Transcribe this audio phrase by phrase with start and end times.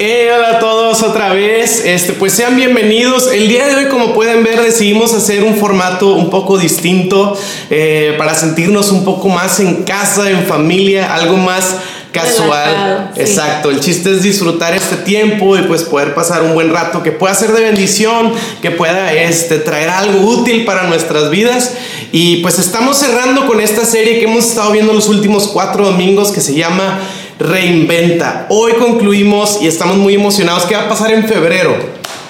[0.00, 3.32] Eh, hola a todos otra vez, este, pues sean bienvenidos.
[3.32, 7.36] El día de hoy, como pueden ver, decidimos hacer un formato un poco distinto
[7.68, 11.78] eh, para sentirnos un poco más en casa, en familia, algo más
[12.12, 13.10] casual.
[13.16, 17.10] Exacto, el chiste es disfrutar este tiempo y pues poder pasar un buen rato que
[17.10, 21.74] pueda ser de bendición, que pueda este, traer algo útil para nuestras vidas.
[22.12, 26.30] Y pues estamos cerrando con esta serie que hemos estado viendo los últimos cuatro domingos
[26.30, 27.00] que se llama
[27.38, 28.46] Reinventa.
[28.48, 30.66] Hoy concluimos y estamos muy emocionados.
[30.66, 31.76] ¿Qué va a pasar en febrero?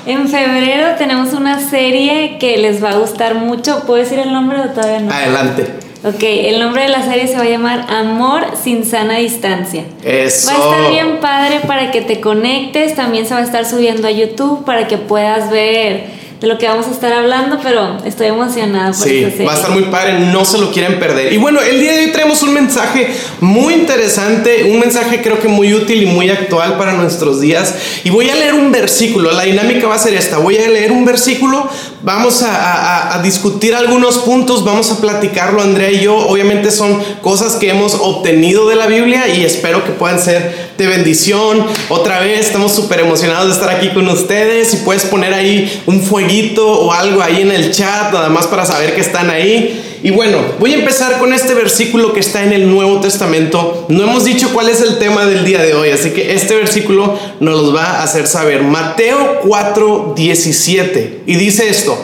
[0.04, 3.84] En febrero tenemos una serie que les va a gustar mucho.
[3.86, 5.12] ¿Puedo decir el nombre o todavía no?
[5.12, 5.66] Adelante.
[6.04, 9.84] Ok, el nombre de la serie se va a llamar Amor sin sana distancia.
[10.04, 10.50] Eso.
[10.50, 12.94] Va a estar bien padre para que te conectes.
[12.94, 16.68] También se va a estar subiendo a YouTube para que puedas ver de lo que
[16.68, 20.44] vamos a estar hablando, pero estoy emocionada por sí, Va a estar muy padre, no
[20.44, 21.32] se lo quieren perder.
[21.32, 25.48] Y bueno, el día de hoy traemos un mensaje muy interesante, un mensaje creo que
[25.48, 27.74] muy útil y muy actual para nuestros días.
[28.04, 30.92] Y voy a leer un versículo, la dinámica va a ser esta, voy a leer
[30.92, 31.68] un versículo,
[32.02, 36.16] vamos a, discutir algunos puntos, vamos a platicarlo Andrea y yo.
[36.16, 40.86] Obviamente son cosas que hemos obtenido de la Biblia y espero que puedan ser de
[40.86, 41.66] bendición.
[41.88, 46.02] Otra vez, estamos súper emocionados de estar aquí con ustedes y puedes poner ahí un
[46.02, 46.18] fuego
[46.66, 49.97] o algo ahí en el chat, nada más para saber que están ahí.
[50.02, 53.86] Y bueno, voy a empezar con este versículo que está en el Nuevo Testamento.
[53.88, 57.18] No hemos dicho cuál es el tema del día de hoy, así que este versículo
[57.40, 58.62] nos lo va a hacer saber.
[58.62, 61.22] Mateo 4, 17.
[61.26, 61.98] Y dice esto,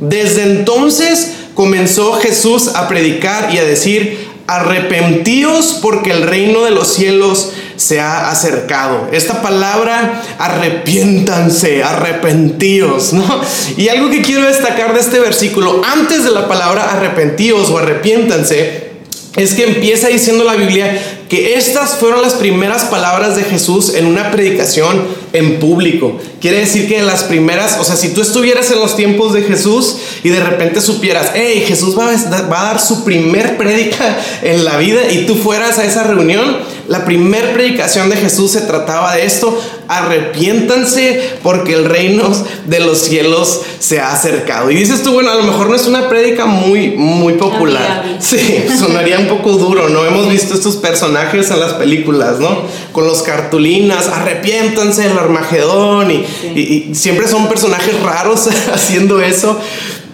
[0.00, 6.92] desde entonces comenzó Jesús a predicar y a decir, arrepentíos porque el reino de los
[6.92, 9.08] cielos se ha acercado.
[9.12, 13.40] Esta palabra, arrepiéntanse, arrepentíos, ¿no?
[13.76, 18.88] Y algo que quiero destacar de este versículo, antes de la palabra arrepentíos o arrepiéntanse,
[19.36, 24.06] es que empieza diciendo la Biblia que estas fueron las primeras palabras de Jesús en
[24.06, 25.02] una predicación
[25.32, 26.18] en público.
[26.40, 29.96] Quiere decir que las primeras, o sea, si tú estuvieras en los tiempos de Jesús
[30.22, 34.64] y de repente supieras, hey, Jesús va a, va a dar su primer prédica en
[34.64, 39.14] la vida y tú fueras a esa reunión, la primer predicación de Jesús se trataba
[39.14, 42.30] de esto, arrepiéntanse porque el reino
[42.66, 44.70] de los cielos se ha acercado.
[44.70, 48.16] Y dices tú, bueno, a lo mejor no es una prédica muy, muy popular.
[48.20, 50.04] Sí, sonaría un poco duro, ¿no?
[50.04, 51.17] Hemos visto estos personajes
[51.54, 52.62] en las películas, ¿no?
[52.92, 59.58] Con los cartulinas, arrepiéntanse el Armagedón y, siempre son personajes raros haciendo eso.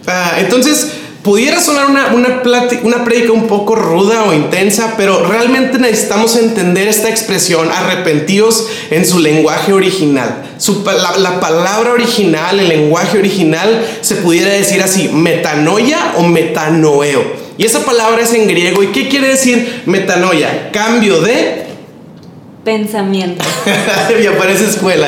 [0.07, 0.93] Ah, entonces,
[1.25, 2.43] Pudiera sonar una, una,
[2.83, 9.07] una prédica un poco ruda o intensa, pero realmente necesitamos entender esta expresión, arrepentidos en
[9.07, 10.43] su lenguaje original.
[10.85, 17.44] la, la, palabra original, el lenguaje original, se pudiera decir así, metanoia o metanoeo.
[17.57, 18.83] Y esa palabra es en griego.
[18.83, 20.71] ¿Y qué quiere decir metanoia?
[20.73, 21.65] Cambio de
[22.65, 23.45] pensamiento.
[24.23, 25.07] y aparece escuela.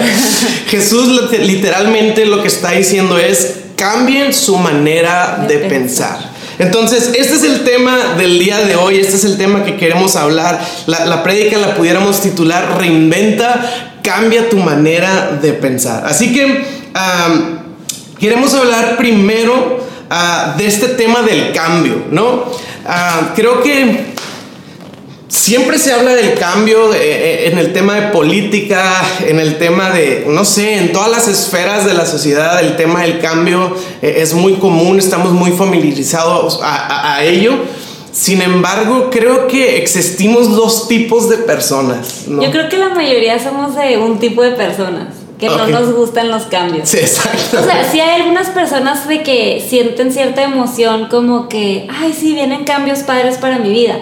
[0.69, 6.19] Jesús literalmente lo que está diciendo es cambien su manera de, pensar.
[6.59, 10.17] Entonces, este es el tema del día de hoy, este es el tema que queremos
[10.17, 10.65] hablar.
[10.87, 16.07] La, la prédica la pudiéramos titular Reinventa, cambia tu manera de pensar.
[16.07, 16.65] Así que
[18.19, 22.45] queremos hablar primero ah, de este tema del cambio, ¿no?
[22.87, 24.15] Ah, creo que
[25.29, 29.91] Siempre se habla del cambio eh, eh, en el tema de política, en el tema
[29.91, 34.19] de, no sé, en todas las esferas de la sociedad, el tema del cambio eh,
[34.19, 37.55] es muy común, estamos muy familiarizados a, ello.
[38.13, 42.27] Sin embargo, creo que existimos dos tipos de personas.
[42.29, 46.31] Yo creo que la mayoría somos de un tipo de personas que no nos gustan
[46.31, 46.89] los cambios.
[46.89, 47.61] Sí, exacto.
[47.61, 52.35] O sea, sí hay algunas personas de que sienten cierta emoción como que, ay, sí,
[52.35, 53.99] vienen cambios padres para mi vida.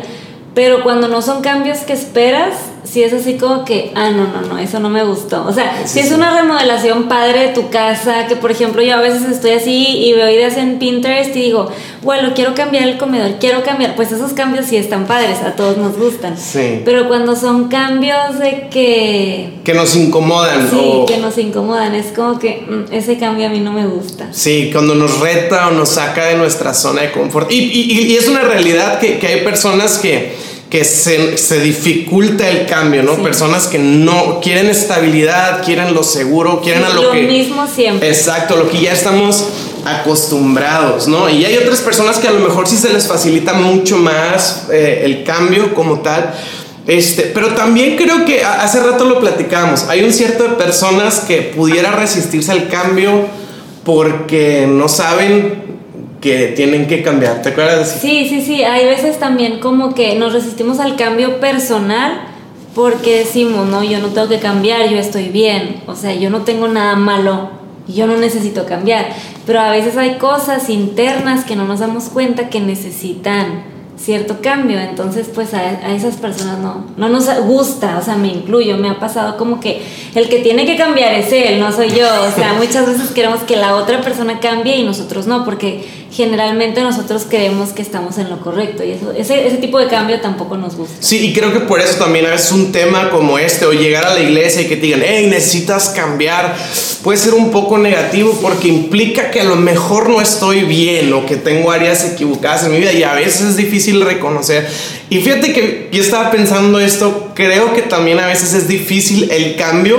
[0.55, 4.43] Pero cuando no son cambios que esperas, si es así como que, ah, no, no,
[4.43, 5.45] no, eso no me gustó.
[5.47, 9.01] O sea, si es una remodelación padre de tu casa, que por ejemplo yo a
[9.01, 11.71] veces estoy así y veo ideas en Pinterest y digo,
[12.03, 15.79] bueno, quiero cambiar el comedor, quiero cambiar, pues esos cambios sí están padres, a todos
[15.79, 16.37] nos gustan.
[16.37, 16.83] Sí.
[16.85, 19.55] Pero cuando son cambios de que...
[19.65, 20.69] Que nos incomodan.
[20.71, 24.29] Sí, que nos incomodan, es como que mm, ese cambio a mí no me gusta.
[24.31, 27.51] Sí, cuando nos reta o nos saca de nuestra zona de confort.
[27.51, 32.51] Y, y, y es una realidad que, que hay personas que que se, se, dificulta
[32.51, 33.23] el cambio, ¿no?
[33.23, 37.23] Personas que no quieren estabilidad, quieren lo seguro, quieren a lo, que...
[37.23, 38.09] Lo mismo siempre.
[38.09, 39.51] Exacto, lo que ya estamos
[39.85, 41.31] acostumbrados, ¿no?
[41.31, 45.03] Y hay otras personas que a lo mejor sí se les facilita mucho más eh,
[45.05, 46.35] el cambio como tal.
[46.89, 49.85] Este, pero también creo que hace rato lo platicamos.
[49.85, 53.29] Hay un cierto de personas que pudiera resistirse al cambio
[53.85, 55.84] porque no saben
[56.25, 57.99] que tienen que cambiar, ¿te acuerdas?
[58.01, 62.23] Sí, sí, sí, hay veces también como que nos resistimos al cambio personal
[62.75, 66.41] porque decimos, no, yo no tengo que cambiar, yo estoy bien, o sea, yo no
[66.41, 69.09] tengo nada malo yo no necesito cambiar,
[69.47, 74.81] pero a veces hay cosas internas que no nos damos cuenta que necesitan cierto cambio,
[74.81, 78.99] entonces pues a, esas personas no, no nos gusta, o sea, me incluyo, me ha
[78.99, 79.83] pasado como que
[80.15, 83.41] el que tiene que cambiar es él, no soy yo, o sea, muchas veces queremos
[83.41, 88.31] que la otra persona cambie y nosotros no, porque generalmente nosotros creemos que estamos en
[88.31, 90.95] lo correcto y eso, ese, ese tipo de cambio tampoco nos gusta.
[91.01, 94.07] Sí, y creo que por eso también a veces un tema como este o llegar
[94.07, 96.57] a la iglesia y que te digan, hey, necesitas cambiar,
[97.03, 101.27] puede ser un poco negativo porque implica que a lo mejor no estoy bien o
[101.27, 104.69] que tengo áreas equivocadas en mi vida y a veces es difícil reconocer.
[105.11, 109.57] Y fíjate que yo estaba pensando esto, creo que también a veces es difícil el
[109.57, 109.99] cambio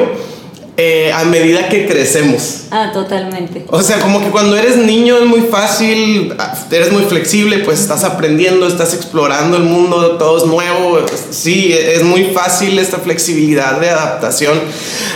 [0.78, 2.64] eh, a medida que crecemos.
[2.70, 3.64] Ah, totalmente.
[3.70, 6.36] O sea, como que cuando eres niño es muy fácil,
[6.70, 11.00] eres muy flexible, pues estás aprendiendo, estás explorando el mundo, todo es nuevo.
[11.32, 14.60] Sí, es muy fácil esta flexibilidad de adaptación.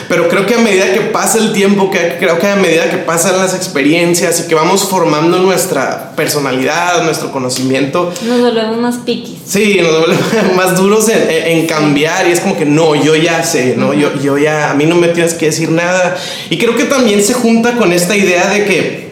[0.07, 2.97] Pero creo que a medida que pasa el tiempo, que, creo que a medida que
[2.97, 8.13] pasan las experiencias y que vamos formando nuestra personalidad, nuestro conocimiento.
[8.21, 9.39] Nos volvemos más piquis.
[9.45, 10.25] Sí, nos volvemos
[10.55, 13.93] más duros en, en, cambiar y es como que no, yo ya sé, ¿no?
[13.93, 16.17] yo, yo ya, a mí no me tienes que decir nada.
[16.49, 19.09] Y creo que también se junta con esta idea de que,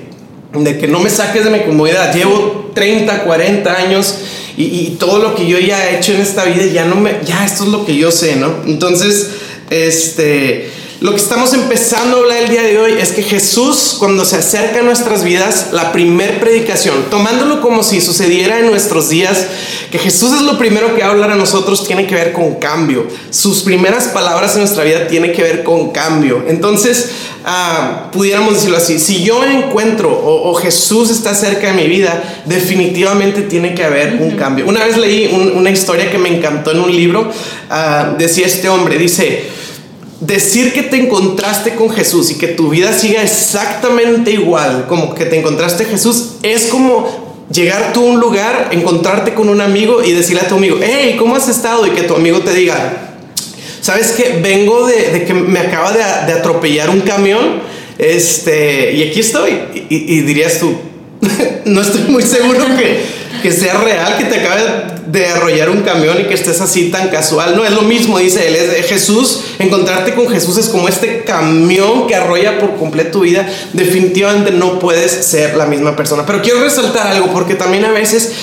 [0.54, 2.14] de que no me saques de mi comodidad.
[2.14, 4.16] Llevo 30, 40 años
[4.58, 7.46] y, todo lo que yo ya he hecho en esta vida, ya no me, ya
[7.46, 8.64] esto es lo que yo sé, ¿no?
[8.66, 9.30] Entonces,
[9.70, 14.26] este lo que estamos empezando a hablar el día de hoy es que Jesús, cuando
[14.26, 19.46] se acerca a nuestras vidas, la primer predicación, tomándolo como si sucediera en nuestros días,
[19.92, 23.06] que Jesús es lo primero que habla a nosotros, tiene que ver con cambio.
[23.30, 26.44] Sus primeras palabras en nuestra vida tienen que ver con cambio.
[26.48, 27.12] Entonces,
[27.46, 33.44] ah, pudiéramos decirlo así, si yo encuentro o, Jesús está cerca de mi vida, definitivamente
[33.44, 34.66] tiene que haber un cambio.
[34.66, 37.30] Una vez leí una historia que me encantó en un libro,
[37.70, 39.57] ah, decía este hombre, dice,
[40.20, 45.26] decir que te encontraste con Jesús y que tu vida siga exactamente igual como que
[45.26, 50.12] te encontraste Jesús es como llegar tú a un lugar, encontrarte con un amigo y
[50.12, 51.86] decirle a tu amigo, hey, ¿cómo has estado?
[51.88, 53.16] Y que tu amigo te diga,
[53.82, 54.40] ¿sabes qué?
[54.42, 57.62] Vengo de, que me acaba de, atropellar un camión
[57.98, 59.60] este, y aquí estoy.
[59.90, 60.76] y dirías tú,
[61.66, 64.64] no estoy muy seguro que, que sea real que te acabe
[65.08, 67.56] de arrollar un camión y que estés así tan casual.
[67.56, 68.56] No es lo mismo, dice él.
[68.56, 73.48] Es Jesús, encontrarte con Jesús es como este camión que arrolla por completo tu vida.
[73.74, 76.26] Definitivamente no puedes ser la misma persona.
[76.26, 78.34] Pero quiero resaltar algo porque también a veces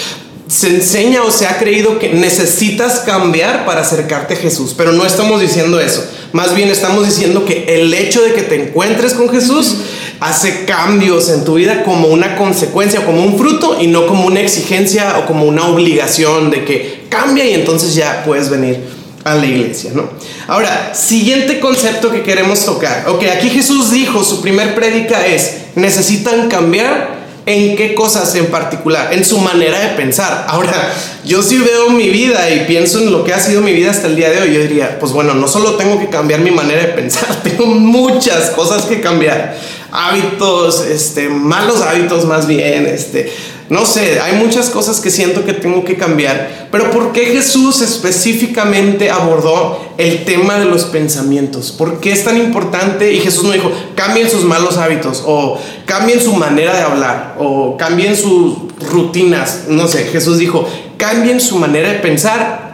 [0.47, 5.07] se enseña o se ha creído que necesitas cambiar para acercarte a Jesús, pero no
[5.07, 6.05] estamos diciendo eso.
[6.33, 9.77] Más bien estamos diciendo que el hecho de que te encuentres con Jesús
[10.21, 14.41] hace cambios en tu vida como una consecuencia, como un fruto y no como una
[14.41, 18.81] exigencia o como una obligación de que cambia y entonces ya puedes venir
[19.25, 20.09] a la iglesia, ¿no?
[20.47, 23.07] Ahora, siguiente concepto que queremos tocar.
[23.09, 29.13] Ok, aquí Jesús dijo, su primer prédica es, necesitan cambiar en qué cosas en particular,
[29.13, 30.47] en su manera de pensar.
[30.49, 30.93] Ahora,
[31.25, 34.07] yo si veo mi vida y pienso en lo que ha sido mi vida hasta
[34.07, 36.83] el día de hoy, yo diría, pues bueno, no solo tengo que cambiar mi manera
[36.83, 39.57] de pensar, tengo muchas cosas que cambiar.
[39.97, 43.33] Hábitos, este, malos hábitos más bien, este,
[43.71, 47.81] no sé, hay muchas cosas que siento que tengo que cambiar, pero ¿por qué Jesús
[47.81, 51.71] específicamente abordó el tema de los pensamientos?
[51.71, 53.13] ¿Por qué es tan importante?
[53.13, 57.77] Y Jesús no dijo, cambien sus malos hábitos, o cambien su manera de hablar, o
[57.77, 58.57] cambien sus
[58.91, 62.65] rutinas, no sé, Jesús dijo, cambien su manera de pensar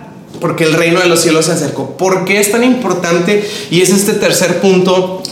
[0.41, 1.97] porque el reino de los cielos se acercó.
[1.97, 3.49] ¿Por qué es tan importante?
[3.71, 5.23] Y es este tercer punto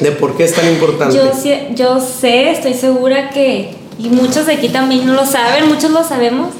[0.00, 1.16] de por qué es tan importante.
[1.16, 1.30] Yo,
[1.74, 6.04] yo sé, estoy segura que y muchos de aquí también no lo saben, muchos lo
[6.04, 6.52] sabemos,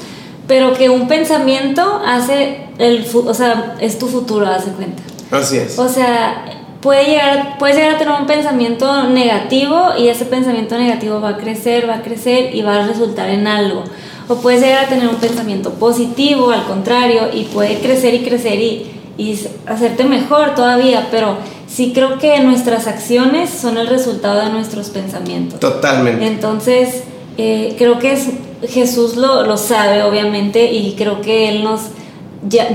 [0.47, 5.03] pero que un pensamiento hace el, o sea, es tu futuro, hace cuenta.
[5.29, 5.77] Así es.
[5.77, 6.45] O sea,
[6.81, 11.37] puede llegar, puedes llegar a tener un pensamiento negativo y ese pensamiento negativo va a
[11.37, 13.83] crecer, va a crecer y va a resultar en algo.
[14.29, 18.59] O puedes llegar a tener un pensamiento positivo, al contrario, y puede crecer y crecer
[18.59, 24.49] y, y hacerte mejor todavía, pero sí creo que nuestras acciones son el resultado de
[24.51, 25.59] nuestros pensamientos.
[25.59, 26.25] Totalmente.
[26.25, 27.03] Entonces,
[27.37, 28.29] eh, creo que es,
[28.67, 31.81] Jesús lo, lo, sabe, obviamente, y creo que Él nos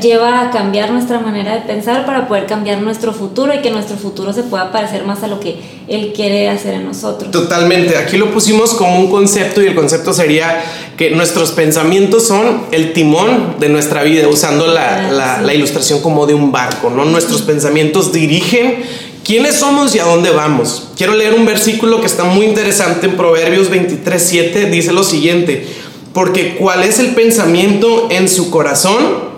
[0.00, 3.97] lleva a cambiar nuestra manera de pensar para poder cambiar nuestro futuro y que nuestro
[3.97, 7.31] futuro se pueda parecer más a lo que Él quiere hacer en nosotros.
[7.31, 10.62] Totalmente, aquí lo pusimos como un concepto y el concepto sería
[10.97, 16.26] que nuestros pensamientos son el timón de nuestra vida, usando la, la, la ilustración como
[16.26, 17.04] de un barco, ¿no?
[17.04, 18.83] Nuestros pensamientos dirigen
[19.25, 20.88] ¿Quiénes somos y a dónde vamos?
[20.97, 24.69] Quiero leer un versículo que está muy interesante en Proverbios 23:7.
[24.69, 25.64] Dice lo siguiente:
[26.12, 29.32] Porque cuál es el pensamiento en su corazón,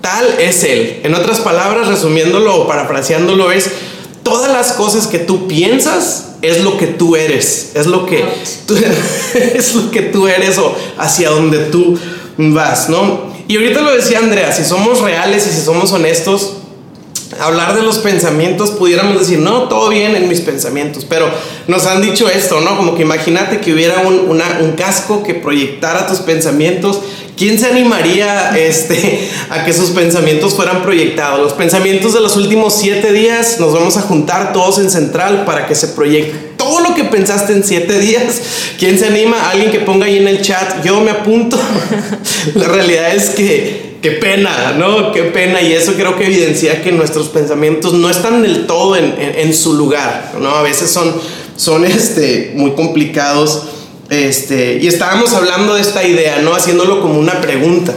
[0.00, 1.00] tal es Él.
[1.04, 3.70] En otras palabras, resumiéndolo o parafraseándolo, es
[4.22, 8.24] todas las cosas que tú piensas es lo que tú eres, es lo que
[8.66, 8.74] tú,
[9.34, 11.98] es lo que tú eres o hacia donde tú
[12.38, 13.30] vas, ¿no?
[13.48, 16.58] Y ahorita lo decía Andrea, si somos reales y si somos honestos,
[17.38, 21.30] hablar de los pensamientos, pudiéramos decir, no, todo bien en mis pensamientos, pero
[21.68, 22.76] nos han dicho esto, ¿no?
[22.76, 27.00] Como que imagínate que hubiera un, un casco que proyectara tus pensamientos.
[27.36, 31.40] ¿Quién se animaría este, a que sus pensamientos fueran proyectados?
[31.40, 35.66] Los pensamientos de los últimos siete días nos vamos a juntar todos en central para
[35.66, 38.42] que se proyecte todo lo que pensaste en siete días.
[38.78, 39.50] ¿Quién se anima?
[39.50, 41.58] Alguien que ponga ahí en el chat, yo me apunto.
[42.54, 45.12] La realidad es que qué pena, ¿no?
[45.12, 45.60] Qué pena.
[45.60, 50.34] Y eso creo que evidencia que nuestros pensamientos no están del todo en, su lugar,
[50.40, 50.50] ¿no?
[50.50, 51.14] A veces son,
[51.56, 53.64] son este, muy complicados.
[54.08, 56.54] Este, y estábamos hablando de esta idea, ¿no?
[56.54, 57.94] Haciéndolo como una pregunta.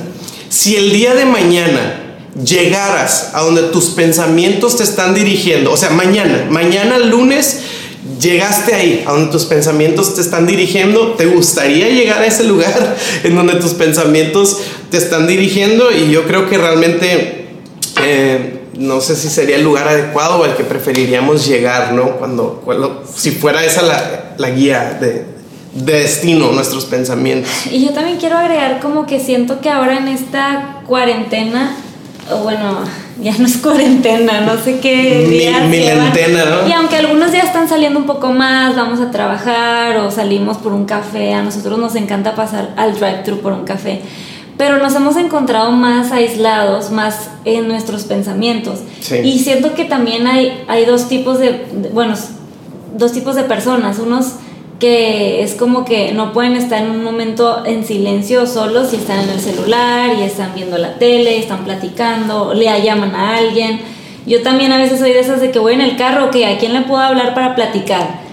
[0.49, 1.99] Si el día de mañana
[2.43, 7.61] llegaras a donde tus pensamientos te están dirigiendo, o sea, mañana, mañana lunes,
[8.23, 12.95] llegaste ahí, a donde tus pensamientos te están dirigiendo, ¿te gustaría llegar a ese lugar
[13.23, 14.57] en donde tus pensamientos
[14.89, 15.91] te están dirigiendo?
[15.91, 17.49] Y yo creo que realmente
[18.03, 22.17] eh, no sé si sería el lugar adecuado o al que preferiríamos llegar, ¿no?
[22.17, 25.25] Cuando, si fuera esa la, la guía de,
[25.73, 27.51] de destino, nuestros pensamientos.
[27.71, 31.77] Y yo también quiero agregar como que siento que ahora en esta cuarentena,
[32.31, 32.79] o bueno,
[33.21, 35.61] ya no es cuarentena, no sé qué días.
[35.63, 36.67] ¿no?
[36.67, 40.73] Y aunque algunos días están saliendo un poco más, vamos a trabajar o salimos por
[40.73, 44.01] un café, a nosotros nos encanta pasar al drive-thru por un café.
[44.57, 48.79] Pero nos hemos encontrado más aislados, más en nuestros pensamientos.
[49.23, 52.13] Y siento que también hay, hay dos tipos de, bueno,
[52.95, 53.97] dos tipos de personas.
[53.97, 54.33] Unos
[54.83, 59.21] que es como que no pueden estar en un momento en silencio solos y están
[59.21, 63.79] en el celular y están viendo la tele, están platicando, le llaman a alguien.
[64.25, 66.57] Yo también a veces soy de esas de que voy en el carro, que a
[66.57, 68.23] quién le puedo hablar para platicar.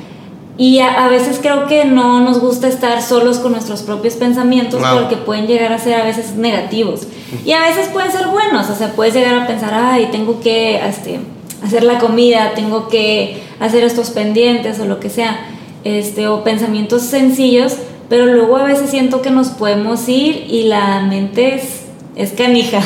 [0.59, 5.17] Y a, veces creo que no nos gusta estar solos con nuestros propios pensamientos porque
[5.19, 7.03] pueden llegar a ser a veces negativos.
[7.45, 10.85] Y a veces pueden ser buenos, o sea, puedes llegar a pensar, ay, tengo que
[10.85, 11.21] este,
[11.63, 15.47] hacer la comida, tengo que hacer estos pendientes o lo que sea
[15.85, 17.77] este, o pensamientos sencillos,
[18.09, 21.83] pero luego a veces siento que nos podemos ir y la mente es,
[22.17, 22.81] es canija.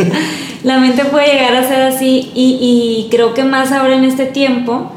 [0.62, 4.26] la mente puede llegar a ser así y, y creo que más ahora en este
[4.26, 4.92] tiempo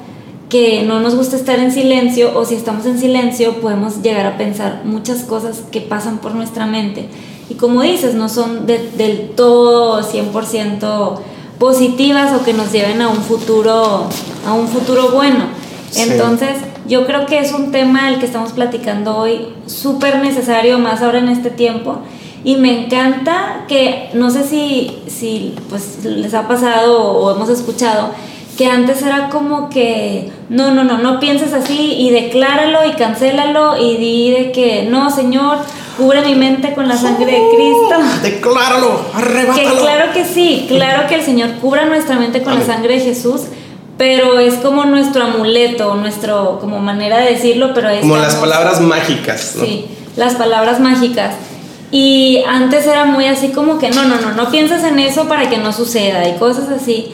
[0.54, 4.38] que no nos gusta estar en silencio o si estamos en silencio podemos llegar a
[4.38, 7.08] pensar muchas cosas que pasan por nuestra mente.
[7.50, 11.20] Y como dices no son del todo 100%
[11.58, 14.08] positivas o que nos lleven a un futuro
[14.46, 15.46] a un futuro bueno.
[15.96, 16.58] Entonces
[16.88, 21.20] yo creo que es un tema el que estamos platicando hoy súper necesario, más ahora
[21.20, 22.00] en este tiempo.
[22.44, 28.10] Y me encanta que, no sé si, si pues, les ha pasado o hemos escuchado,
[28.58, 33.78] que antes era como que, no, no, no, no pienses así y decláralo y cancélalo
[33.82, 35.60] y di de que, no, Señor,
[35.98, 37.96] cubre mi mente con la sangre de Cristo.
[38.24, 39.70] Decláralo, arrebátalo.
[39.70, 43.00] Que claro que sí, claro que el Señor cubra nuestra mente con la sangre de
[43.02, 43.44] Jesús,
[43.98, 48.82] pero es como nuestro amuleto, nuestro como manera de decirlo, pero es como las palabras
[48.82, 49.66] mágicas, ¿no?
[49.66, 49.86] Sí,
[50.16, 51.36] las palabras mágicas.
[51.92, 55.50] Y antes era muy así como que no, no, no, no pienses en eso para
[55.50, 57.14] que no suceda y cosas así.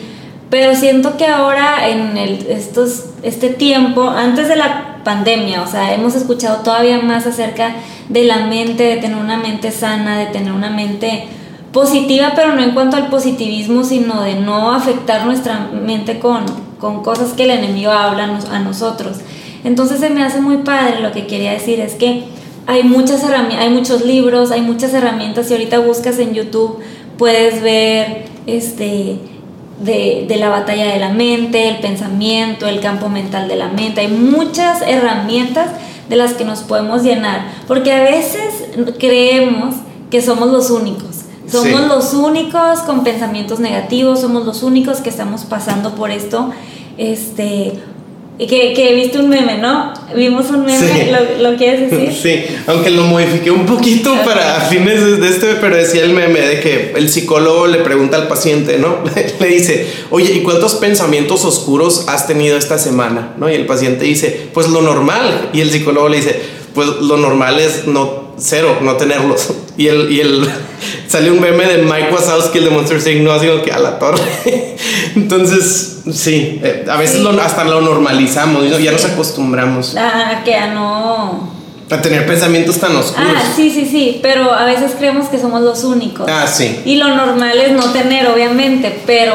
[0.50, 5.94] Pero siento que ahora en el, estos, este tiempo, antes de la pandemia, o sea,
[5.94, 7.76] hemos escuchado todavía más acerca
[8.08, 11.28] de la mente, de tener una mente sana, de tener una mente
[11.72, 16.46] positiva, pero no en cuanto al positivismo, sino de no afectar nuestra mente con,
[16.80, 19.18] con cosas que el enemigo habla a nosotros.
[19.64, 22.24] Entonces se me hace muy padre, lo que quería decir es que
[22.66, 26.80] hay muchas hay muchos libros, hay muchas herramientas y ahorita buscas en YouTube
[27.18, 29.20] puedes ver este
[29.82, 34.02] de, de, la batalla de la mente, el pensamiento, el campo mental de la mente.
[34.02, 35.70] Hay muchas herramientas
[36.10, 39.76] de las que nos podemos llenar, porque a veces creemos
[40.10, 41.19] que somos los únicos.
[41.52, 46.52] Somos los únicos con pensamientos negativos, somos los únicos que estamos pasando por esto.
[46.98, 47.74] Este,
[48.48, 49.94] que, que viste un meme, ¿no?
[50.16, 52.14] Vimos un meme, ¿lo, quieres decir?
[52.14, 56.60] Sí, aunque lo modifiqué un poquito para fines de este, pero decía el meme de
[56.62, 59.00] que el psicólogo le pregunta al paciente, ¿no?
[59.40, 63.34] le dice, oye, ¿y cuántos pensamientos oscuros has tenido esta semana?
[63.38, 63.50] ¿No?
[63.50, 65.50] Y el paciente dice, pues lo normal.
[65.52, 66.40] Y el psicólogo le dice,
[66.74, 69.50] pues lo normal es no cero, no tenerlos.
[69.78, 70.50] Y el, y el
[71.08, 74.00] salió un meme de Mike Wazowski, el de Monster Inc., no así que a la
[74.00, 74.22] torre.
[75.16, 79.96] Entonces, sí, eh, a veces hasta lo normalizamos, ya nos acostumbramos.
[79.96, 81.60] A que a no
[81.92, 83.32] a tener pensamientos tan oscuros.
[83.36, 86.28] Ah, sí, sí, sí, pero a veces creemos que somos los únicos.
[86.30, 86.82] Ah, sí.
[86.86, 89.34] Y lo normal es no tener, obviamente, pero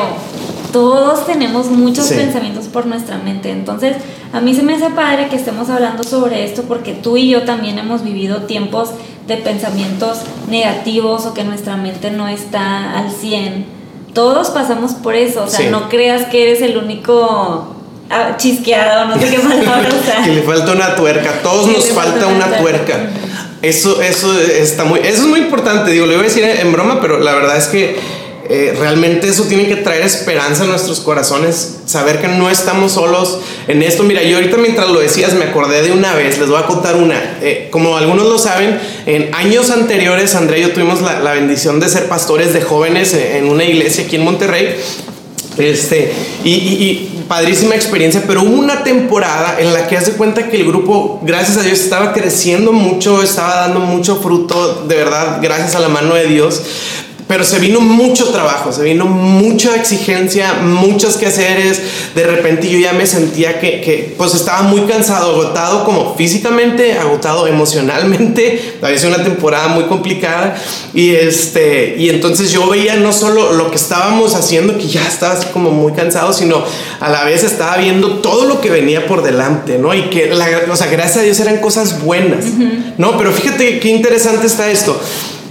[0.74, 2.14] todos tenemos muchos Sí.
[2.16, 3.50] pensamientos por nuestra mente.
[3.52, 3.94] Entonces,
[4.32, 7.42] a mí se me hace padre que estemos hablando sobre esto porque tú y yo
[7.44, 8.90] también hemos vivido tiempos
[9.28, 10.18] de pensamientos
[10.50, 13.66] negativos o que nuestra mente no está al 100.
[14.14, 15.66] Todos pasamos por eso, o sea, Sí.
[15.70, 17.76] no creas que eres el único
[18.10, 20.24] ah, chisqueado, no sé qué palabra usar.
[20.24, 21.40] que le falta una tuerca.
[21.44, 22.84] Todos nos falta falta una una tuerca.
[22.96, 23.10] tuerca.
[23.62, 25.92] Eso, eso está muy, eso es muy importante.
[25.92, 29.44] Digo, lo iba a decir en broma, pero la verdad es que eh, realmente eso
[29.44, 31.78] tiene que traer esperanza a nuestros corazones.
[31.86, 34.02] Saber que no estamos solos en esto.
[34.02, 36.38] Mira, yo ahorita mientras lo decías me acordé de una vez.
[36.38, 37.38] Les voy a contar una.
[37.42, 41.88] Eh, como algunos lo saben, en años anteriores, Andrea y yo tuvimos la, bendición de
[41.88, 44.76] ser pastores de jóvenes en una iglesia aquí en Monterrey.
[45.56, 50.66] Este, y, y- padrísima experiencia, pero una temporada en la que hace cuenta que el
[50.66, 55.80] grupo, gracias a Dios, estaba creciendo mucho, estaba dando mucho fruto, de verdad, gracias a
[55.80, 56.62] la mano de Dios.
[57.26, 61.80] Pero se vino mucho trabajo, se vino mucha exigencia, muchos quehaceres.
[62.14, 66.98] De repente yo ya me sentía que, que, pues estaba muy cansado, agotado como físicamente,
[66.98, 68.74] agotado emocionalmente.
[68.82, 70.54] Había sido una temporada muy complicada.
[70.92, 75.32] Y, este, y entonces yo veía no solo lo que estábamos haciendo, que ya estaba
[75.32, 76.62] así como muy cansado, sino
[77.00, 79.94] a la vez estaba viendo todo lo que venía por delante, ¿no?
[79.94, 82.44] Y que, la, o sea, gracias a Dios eran cosas buenas,
[82.98, 83.16] ¿no?
[83.16, 85.00] Pero fíjate qué interesante está esto.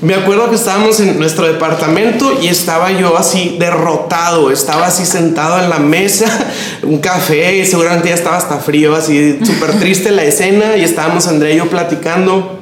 [0.04, 5.64] Me acuerdo que estábamos en nuestro departamento y estaba yo así derrotado, estaba así sentado
[5.64, 6.26] en la mesa,
[6.84, 11.26] un café, y seguramente ya estaba hasta frío, así súper triste la escena y estábamos
[11.28, 12.60] Andrea y yo platicando.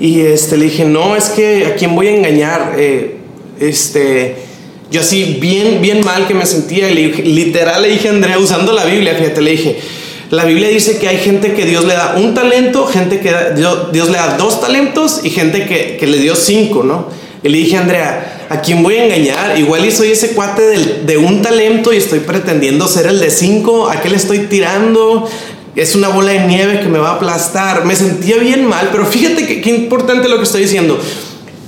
[0.00, 3.18] Y este le dije, no, es que a quién voy a engañar, Eh,
[3.60, 4.36] este,
[4.90, 8.38] yo así bien, bien mal que me sentía y le literal le dije a Andrea
[8.38, 9.80] usando la Biblia, fíjate, le dije,
[10.32, 14.08] la Biblia dice que hay gente que Dios le da un talento, gente que Dios,
[14.08, 17.06] le da dos talentos y gente que, le dio cinco, ¿no?
[17.42, 19.58] Y le dije Andrea, ¿a quién voy a engañar?
[19.58, 23.90] Igual y soy ese cuate de un talento y estoy pretendiendo ser el de cinco,
[23.90, 25.28] ¿a qué le estoy tirando?
[25.76, 27.84] Es una bola de nieve que me va a aplastar.
[27.84, 30.98] Me sentía bien mal, pero fíjate qué importante lo que estoy diciendo.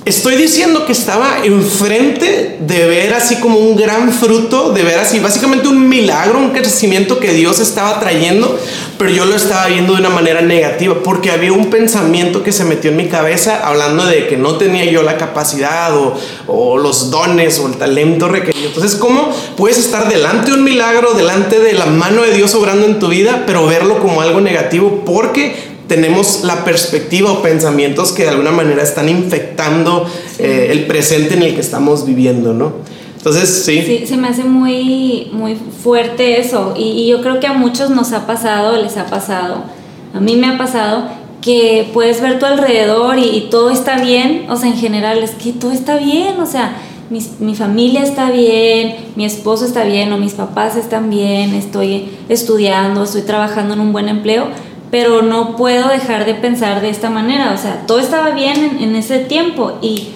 [0.04, 5.18] Estoy diciendo que estaba enfrente de ver así como un gran fruto, de ver así
[5.18, 8.58] básicamente un milagro, un crecimiento que Dios estaba trayendo,
[8.98, 12.64] pero yo lo estaba viendo de una manera negativa, porque había un pensamiento que se
[12.64, 17.58] metió en mi cabeza hablando de que no tenía yo la capacidad o, los dones
[17.60, 18.66] o el talento requerido.
[18.66, 22.84] Entonces, ¿cómo puedes estar delante de un milagro, delante de la mano de Dios obrando
[22.84, 25.02] en tu vida, pero verlo como algo negativo?
[25.06, 30.06] Porque tenemos la perspectiva o pensamientos que de alguna manera están infectando
[30.38, 32.72] eh, el presente en el que estamos viviendo, ¿no?
[33.16, 33.82] Entonces, sí.
[33.82, 36.74] Sí, se me hace muy, muy fuerte eso.
[36.76, 39.64] Y, y yo creo que a muchos nos ha pasado, les ha pasado.
[40.12, 41.08] A mí me ha pasado
[41.40, 44.46] que puedes ver tu alrededor y, y todo está bien.
[44.50, 46.38] O sea, en general, es que todo está bien.
[46.38, 46.76] O sea,
[47.10, 52.08] mi, mi familia está bien, mi esposo está bien, o mis papás están bien, estoy
[52.28, 54.48] estudiando, estoy trabajando en un buen empleo.
[54.94, 57.52] Pero no puedo dejar de pensar de esta manera.
[57.52, 60.11] O sea, todo estaba bien en, en ese tiempo y,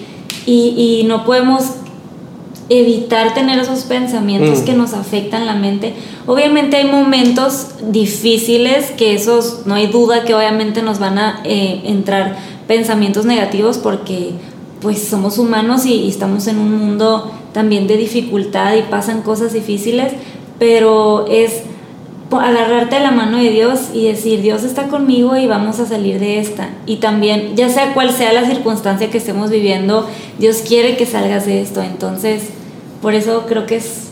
[0.45, 1.63] y, y no podemos
[2.69, 4.65] evitar tener esos pensamientos Mm.
[4.65, 5.95] que nos afectan la mente.
[6.27, 11.81] Obviamente hay momentos difíciles que esos, no hay duda que obviamente nos van a eh,
[11.83, 12.37] entrar
[12.67, 14.31] pensamientos negativos porque
[14.81, 19.51] pues somos humanos y, y estamos en un mundo también de dificultad y pasan cosas
[19.51, 20.13] difíciles,
[20.57, 21.63] pero es
[22.31, 26.19] agarrarte de la mano de Dios y decir, Dios está conmigo y vamos a salir
[26.19, 26.69] de esta.
[26.85, 31.45] Y también, ya sea cual sea la circunstancia que estemos viviendo, Dios quiere que salgas
[31.47, 31.81] de esto.
[31.81, 32.43] Entonces,
[33.01, 34.09] por eso creo que es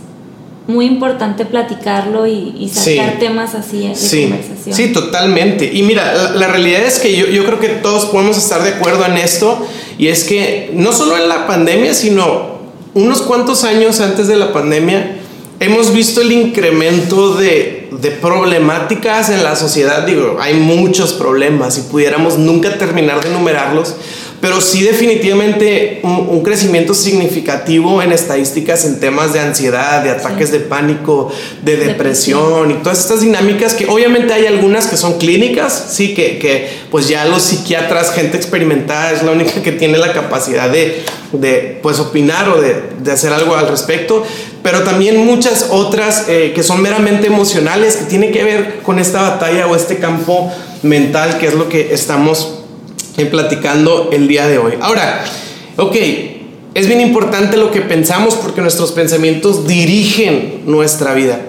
[0.67, 3.19] muy importante platicarlo y, y sacar Sí.
[3.19, 4.75] temas así de Sí, conversación.
[4.75, 5.69] sí, totalmente.
[5.71, 8.69] Y mira, la, la realidad es que yo, yo creo que todos podemos estar de
[8.71, 9.65] acuerdo en esto.
[9.99, 12.57] Y es que no solo en la pandemia, sino
[12.95, 15.17] unos cuantos años antes de la pandemia,
[15.59, 20.05] hemos visto el incremento de, de problemáticas en la sociedad.
[20.05, 23.95] Digo, hay muchos problemas y pudiéramos nunca terminar de enumerarlos.
[24.39, 30.51] Pero sí definitivamente un, un crecimiento significativo en estadísticas en temas de ansiedad, de ataques
[30.51, 31.31] de pánico,
[31.63, 36.37] de depresión y todas estas dinámicas que obviamente hay algunas que son clínicas, sí, que,
[36.37, 41.03] que pues ya los psiquiatras, gente experimentada es la única que tiene la capacidad de,
[41.31, 44.23] de pues opinar o de, de hacer algo al respecto,
[44.69, 49.21] pero también muchas otras eh, que son meramente emocionales, que tienen que ver con esta
[49.21, 50.51] batalla o este campo
[50.83, 52.63] mental que es lo que estamos
[53.15, 54.73] eh, platicando el día de hoy.
[54.81, 55.23] Ahora,
[55.77, 55.95] ok,
[56.73, 61.39] es bien importante lo que pensamos porque nuestros pensamientos dirigen nuestra vida.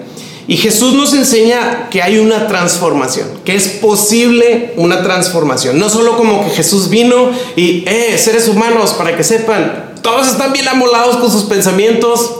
[0.47, 5.77] Y Jesús nos enseña que hay una transformación, que es posible una transformación.
[5.77, 10.53] No solo como que Jesús vino y, eh, seres humanos, para que sepan, todos están
[10.53, 12.38] bien amolados con sus pensamientos,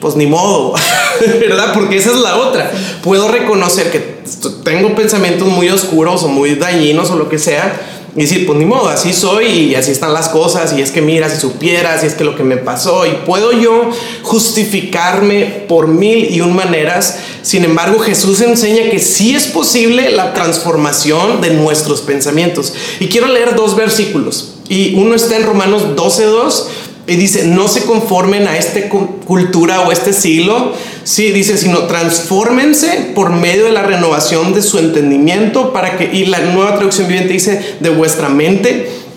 [0.00, 0.74] pues ni modo,
[1.40, 1.72] ¿verdad?
[1.74, 2.70] Porque esa es la otra.
[3.02, 4.18] Puedo reconocer que
[4.64, 7.80] tengo pensamientos muy oscuros o muy dañinos o lo que sea,
[8.16, 11.00] y decir, pues ni modo, así soy y así están las cosas, y es que
[11.00, 13.90] mira, si supieras, y es que lo que me pasó, y puedo yo
[14.22, 17.18] justificarme por mil y un maneras.
[17.42, 22.72] Sin embargo, Jesús enseña que sí es posible la transformación de nuestros pensamientos.
[22.98, 24.54] Y quiero leer dos versículos.
[24.68, 26.64] Y uno está en Romanos 12.2
[27.08, 30.74] y dice, no se conformen a esta cultura o este siglo.
[31.04, 36.26] Sí, dice, sino transfórmense por medio de la renovación de su entendimiento para que, y
[36.26, 39.07] la nueva traducción viviente dice, de vuestra mente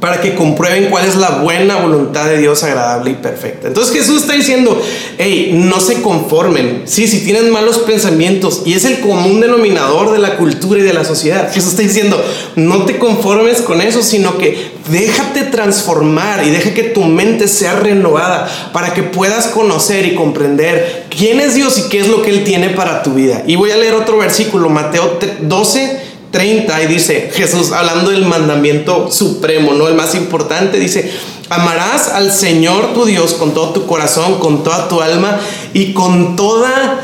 [0.00, 3.68] para que comprueben cuál es la buena voluntad de Dios agradable y perfecta.
[3.68, 4.80] Entonces Jesús está diciendo,
[5.18, 6.82] hey, no se conformen.
[6.86, 10.94] Sí, si tienen malos pensamientos y es el común denominador de la cultura y de
[10.94, 11.52] la sociedad.
[11.52, 12.22] Jesús está diciendo,
[12.56, 17.74] no te conformes con eso, sino que déjate transformar y deja que tu mente sea
[17.74, 22.30] renovada para que puedas conocer y comprender quién es Dios y qué es lo que
[22.30, 23.42] Él tiene para tu vida.
[23.46, 29.10] Y voy a leer otro versículo, Mateo 12 30 y dice Jesús hablando del mandamiento
[29.10, 29.88] supremo, ¿no?
[29.88, 31.10] El más importante, dice,
[31.48, 35.40] amarás al Señor tu Dios con todo tu corazón, con toda tu alma
[35.72, 37.00] y con toda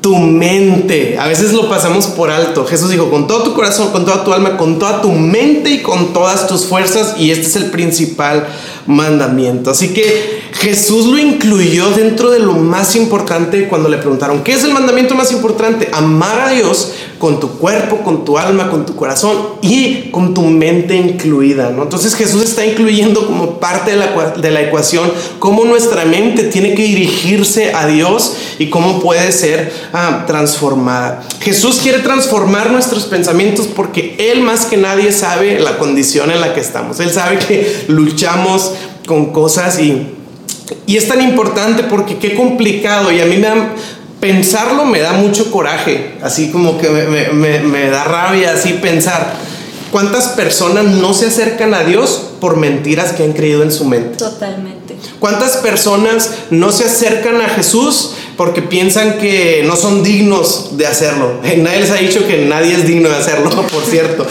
[0.00, 1.18] tu mente.
[1.18, 2.64] A veces lo pasamos por alto.
[2.64, 5.82] Jesús dijo, con todo tu corazón, con toda tu alma, con toda tu mente y
[5.82, 7.16] con todas tus fuerzas.
[7.18, 8.46] Y este es el principal
[8.86, 9.70] mandamiento.
[9.70, 14.64] Así que Jesús lo incluyó dentro de lo más importante cuando le preguntaron, ¿qué es
[14.64, 15.90] el mandamiento más importante?
[15.92, 20.40] Amar a Dios con tu cuerpo, con tu alma, con tu corazón y con tu
[20.40, 21.68] mente incluida.
[21.68, 21.82] ¿no?
[21.82, 26.74] Entonces Jesús está incluyendo como parte de la, de la ecuación cómo nuestra mente tiene
[26.74, 31.22] que dirigirse a Dios y cómo puede ser ah, transformada.
[31.40, 36.54] Jesús quiere transformar nuestros pensamientos porque Él más que nadie sabe la condición en la
[36.54, 37.00] que estamos.
[37.00, 38.72] Él sabe que luchamos
[39.06, 40.06] con cosas y,
[40.86, 43.74] y es tan importante porque qué complicado y a mí me da
[44.20, 49.34] pensarlo me da mucho coraje, así como que me, da rabia así pensar.
[49.90, 54.18] ¿Cuántas personas no se acercan a Dios por mentiras que han creído en su mente?
[54.18, 54.96] Totalmente.
[55.18, 61.40] ¿Cuántas personas no se acercan a Jesús porque piensan que no son dignos de hacerlo?
[61.56, 64.24] Nadie les ha dicho que nadie es digno de hacerlo, por cierto.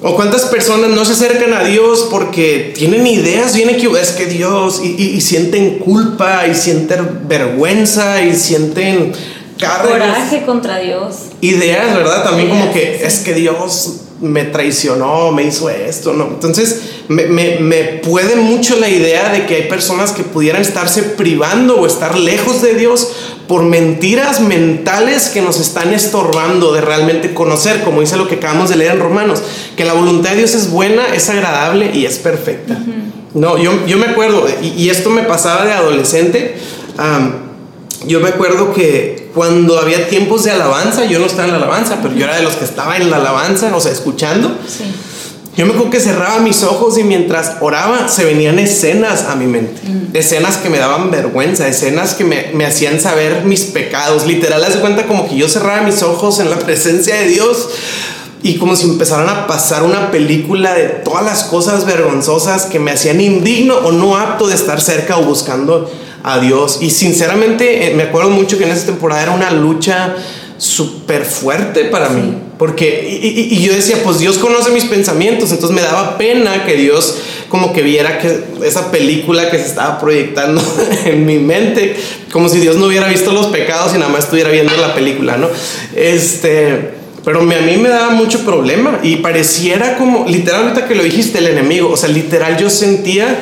[0.00, 4.26] O cuántas personas no se acercan a Dios porque tienen ideas bien equivocadas, es que
[4.26, 9.12] Dios, y, sienten culpa, y sienten vergüenza, y sienten
[9.58, 11.16] coraje contra Dios.
[11.40, 12.22] Ideas, ¿verdad?
[12.22, 16.26] También como que es que Dios me traicionó, me hizo esto, ¿no?
[16.26, 21.80] Entonces me, me, puede mucho la idea de que hay personas que pudieran estarse privando
[21.80, 23.08] o estar lejos de Dios
[23.48, 28.68] por mentiras mentales que nos están estorbando de realmente conocer, como dice lo que acabamos
[28.68, 29.42] de leer en Romanos,
[29.74, 32.78] que la voluntad de Dios es buena, es agradable y es perfecta.
[33.32, 36.56] No, yo, yo me acuerdo, y, esto me pasaba de adolescente,
[38.06, 41.98] yo me acuerdo que cuando había tiempos de alabanza, yo no estaba en la alabanza,
[42.02, 44.56] pero yo era de los que estaba en la alabanza, o sea, escuchando.
[44.66, 44.84] Sí
[45.58, 49.46] yo me acuerdo que cerraba mis ojos y mientras oraba se venían escenas a mi
[49.46, 49.80] mente.
[49.82, 50.16] Mm.
[50.16, 54.24] Escenas que me daban vergüenza, escenas que me, me hacían saber mis pecados.
[54.24, 57.70] Literal, haz de cuenta como que yo cerraba mis ojos en la presencia de Dios
[58.40, 62.92] y como si empezaran a pasar una película de todas las cosas vergonzosas que me
[62.92, 65.90] hacían indigno o no apto de estar cerca o buscando
[66.22, 66.78] a Dios.
[66.80, 70.14] Y sinceramente eh, me acuerdo mucho que en esa temporada era una lucha
[70.58, 72.34] súper fuerte para mí.
[72.58, 77.16] Porque, y, yo decía, pues Dios conoce mis pensamientos, entonces me daba pena que Dios
[77.48, 80.60] como que viera que esa película que se estaba proyectando
[81.04, 81.96] en mi mente,
[82.32, 85.36] como si Dios no hubiera visto los pecados y nada más estuviera viendo la película,
[85.36, 85.48] ¿no?
[85.94, 86.90] Este,
[87.24, 91.46] pero a mí me daba mucho problema y pareciera como, literalmente que lo dijiste, el
[91.46, 93.38] enemigo, o sea, literal yo sentía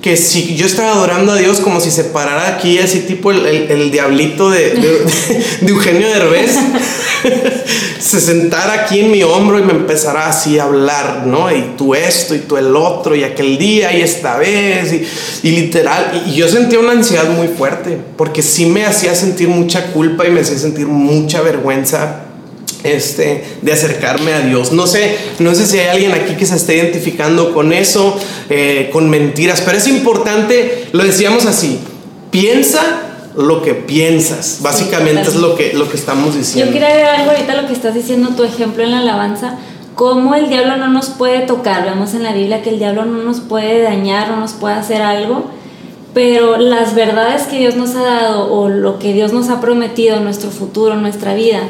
[0.00, 3.44] que si yo estaba adorando a Dios como si se parara aquí así tipo el,
[3.46, 4.80] el, diablito de, de,
[5.60, 6.56] de, Eugenio Derbez
[8.00, 11.54] se sentara aquí en mi hombro y me empezara así a hablar, ¿no?
[11.54, 15.50] Y tú esto y tú el otro y aquel día y esta vez y, y
[15.50, 20.26] literal, y yo sentía una ansiedad muy fuerte porque sí me hacía sentir mucha culpa
[20.26, 22.29] y me hacía sentir mucha vergüenza
[22.84, 24.72] este, de acercarme a Dios.
[24.72, 28.90] No sé, no sé si hay alguien aquí que se esté identificando con eso, eh,
[28.92, 31.80] con mentiras, pero es importante, lo decíamos así,
[32.30, 32.80] piensa
[33.36, 36.72] lo que piensas, básicamente es lo que, lo que estamos diciendo.
[36.72, 39.58] Yo quería ver algo ahorita lo que estás diciendo, tu ejemplo en la alabanza,
[39.94, 43.22] cómo el diablo no nos puede tocar, vemos en la Biblia que el diablo no
[43.22, 45.50] nos puede dañar, no nos puede hacer algo
[46.14, 50.20] pero las verdades que Dios nos ha dado o lo que Dios nos ha prometido,
[50.20, 51.60] nuestro futuro, nuestra vida,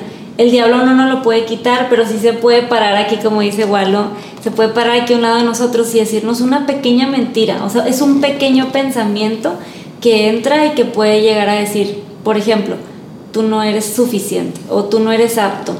[0.41, 3.67] el diablo no nos lo puede quitar, pero sí se puede parar aquí, como dice
[3.67, 4.07] Waldo,
[4.43, 7.63] se puede parar aquí a un lado de nosotros y decirnos una pequeña mentira.
[7.63, 9.53] O sea, es un pequeño pensamiento
[10.01, 12.77] que entra y que puede llegar a decir, por ejemplo,
[13.33, 15.75] tú no eres suficiente o tú no eres apto.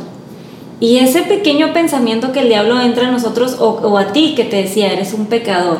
[0.79, 4.57] Y ese pequeño pensamiento que el diablo entra a nosotros o a ti que te
[4.57, 5.79] decía, eres un pecador,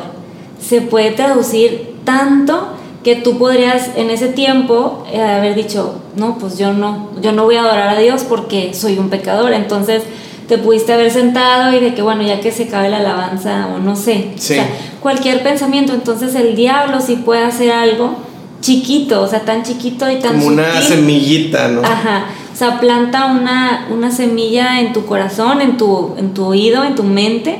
[0.59, 2.69] se puede traducir tanto
[3.03, 7.45] que tú podrías en ese tiempo eh, haber dicho, no, pues yo no, yo no
[7.45, 9.53] voy a adorar a Dios porque soy un pecador.
[9.53, 10.03] Entonces
[10.47, 13.79] te pudiste haber sentado y de que, bueno, ya que se cabe la alabanza o
[13.79, 14.53] no sé, Sí.
[14.53, 14.67] o sea,
[15.01, 15.93] cualquier pensamiento.
[15.93, 18.15] Entonces el diablo sí puede hacer algo
[18.59, 21.81] chiquito, o sea, tan chiquito y tan Como una semillita, ¿no?
[21.81, 22.25] Ajá.
[22.53, 26.93] O sea, planta una, una semilla en tu corazón, en tu, en tu oído, en
[26.93, 27.59] tu mente,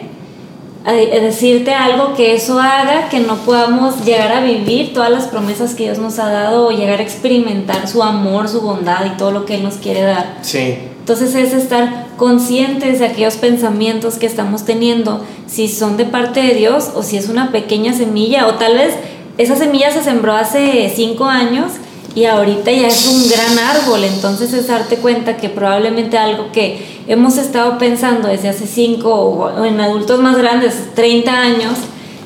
[0.85, 5.75] a, decirte algo que eso haga que no podamos llegar a vivir todas las promesas
[5.75, 9.31] que Dios nos ha dado o llegar a experimentar su amor, su bondad y todo
[9.31, 10.39] lo que Él nos quiere dar.
[10.41, 10.77] Sí.
[10.99, 16.53] Entonces es estar conscientes de aquellos pensamientos que estamos teniendo, si son de parte de
[16.53, 18.95] Dios o si es una pequeña semilla o tal vez
[19.37, 21.71] esa semilla se sembró hace cinco años
[22.15, 27.01] y ahorita ya es un gran árbol, entonces es darte cuenta que probablemente algo que
[27.07, 31.73] hemos estado pensando desde hace cinco o en adultos más grandes, 30 años,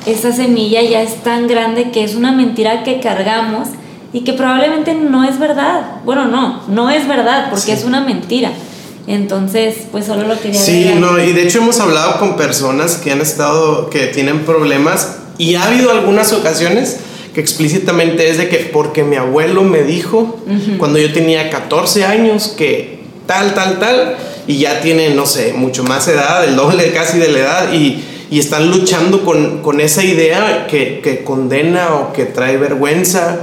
[0.05, 3.69] esa semilla ya es tan grande que es una mentira que cargamos
[4.13, 5.97] y que probablemente no es verdad.
[6.05, 7.71] Bueno, no, no es verdad porque Sí.
[7.71, 8.51] es una mentira.
[9.07, 10.97] Entonces, pues solo lo quería Sí, agregar.
[11.11, 15.55] no, y de hecho hemos hablado con personas que han estado, que tienen problemas y
[15.55, 16.97] ha habido algunas ocasiones
[17.35, 20.39] que explícitamente es de que porque mi abuelo me dijo
[20.77, 24.15] cuando yo tenía 14 años que tal, tal, tal,
[24.47, 28.01] y ya tienen, no sé, mucho más edad, el doble casi de la edad, y,
[28.31, 33.41] y están luchando con, con esa idea que, que condena o que trae vergüenza.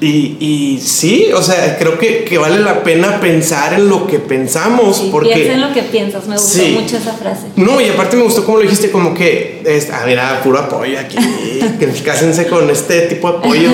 [0.00, 4.18] Y, y sí, o sea, creo que, que vale la pena pensar en lo que
[4.18, 5.32] pensamos, Sí, porque...
[5.34, 6.76] Piensa en lo que piensas, me gustó Sí.
[6.78, 7.46] mucho esa frase.
[7.56, 10.98] No, y aparte me gustó como lo dijiste, como que, es- ah, mira, puro apoyo
[11.00, 11.16] aquí,
[11.78, 13.70] que cásense con este tipo de apoyo.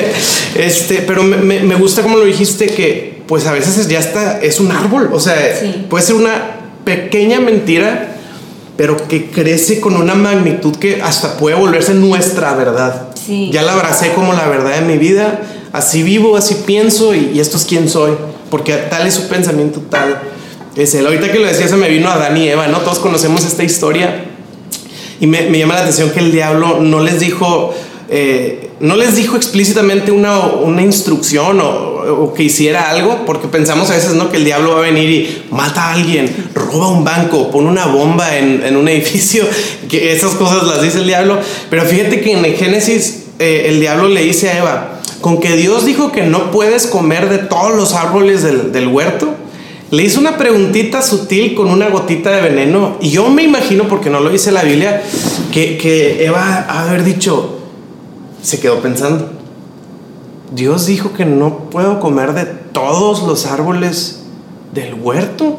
[0.56, 3.98] este, pero me, me- me gusta como lo dijiste, que pues a veces es- ya
[3.98, 5.84] está, es un árbol, o sea, Sí.
[5.88, 8.14] puede ser una pequeña mentira,
[8.76, 13.08] pero que crece con una magnitud que hasta puede volverse nuestra verdad.
[13.26, 13.50] Sí.
[13.52, 15.40] Ya la abracé como la verdad de mi vida,
[15.72, 18.12] así vivo, así pienso y, esto es quién soy,
[18.50, 20.20] porque tal es su pensamiento, tal
[20.76, 21.06] es él.
[21.06, 22.78] Ahorita que lo decía se me vino a Adán y Eva, ¿no?
[22.78, 24.24] Todos conocemos esta historia
[25.20, 27.74] y me, llama la atención que el diablo no les dijo,
[28.08, 33.94] eh, no les dijo explícitamente una, una instrucción o, que hiciera algo, porque pensamos a
[33.94, 34.30] veces, ¿no?
[34.30, 37.86] Que el diablo va a venir y mata a alguien, roba un banco, pone una
[37.86, 39.44] bomba en, en un edificio,
[39.90, 41.38] que esas cosas las dice el diablo.
[41.68, 45.56] Pero fíjate que en el Génesis eh, el diablo le dice a Eva, con que
[45.56, 49.34] Dios dijo que no puedes comer de todos los árboles del, del huerto,
[49.90, 52.98] le hizo una preguntita sutil con una gotita de veneno.
[53.00, 55.02] Y yo me imagino, porque no lo dice la Biblia,
[55.52, 57.58] que, que Eva haber dicho,
[58.42, 59.30] se quedó pensando.
[60.52, 64.20] Dios dijo que no puedo comer de todos los árboles
[64.74, 65.58] del huerto.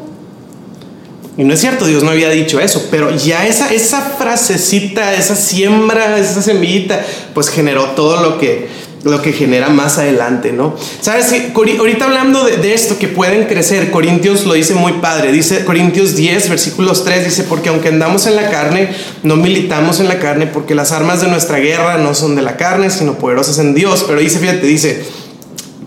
[1.36, 5.36] Y no es cierto, Dios no había dicho eso, pero ya esa, esa frasecita, esa
[5.36, 8.68] siembra, esa semillita, pues generó todo lo que,
[9.02, 10.76] lo que genera más adelante, ¿no?
[11.00, 15.64] Sabes, ahorita hablando de, de esto, que pueden crecer, Corintios lo dice muy padre, dice
[15.64, 18.90] Corintios 10, versículos 3, dice, porque aunque andamos en la carne,
[19.22, 22.56] no militamos en la carne, porque las armas de nuestra guerra no son de la
[22.56, 25.02] carne, sino poderosas en Dios, pero dice, fíjate, dice,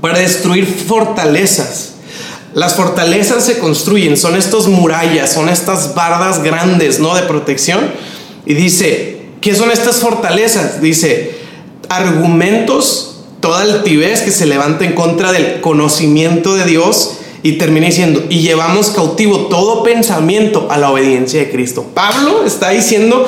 [0.01, 1.91] para destruir fortalezas.
[2.55, 7.15] Las fortalezas se construyen, son estos murallas, son estas bardas grandes, ¿no?
[7.15, 7.79] De protección.
[8.45, 10.81] Y dice, ¿qué son estas fortalezas?
[10.81, 11.42] Dice,
[11.95, 17.17] argumentos, toda altivez que se levanta en contra del conocimiento de Dios.
[17.45, 21.85] Y termina diciendo, y llevamos cautivo todo pensamiento a la obediencia de Cristo.
[21.93, 23.27] Pablo está diciendo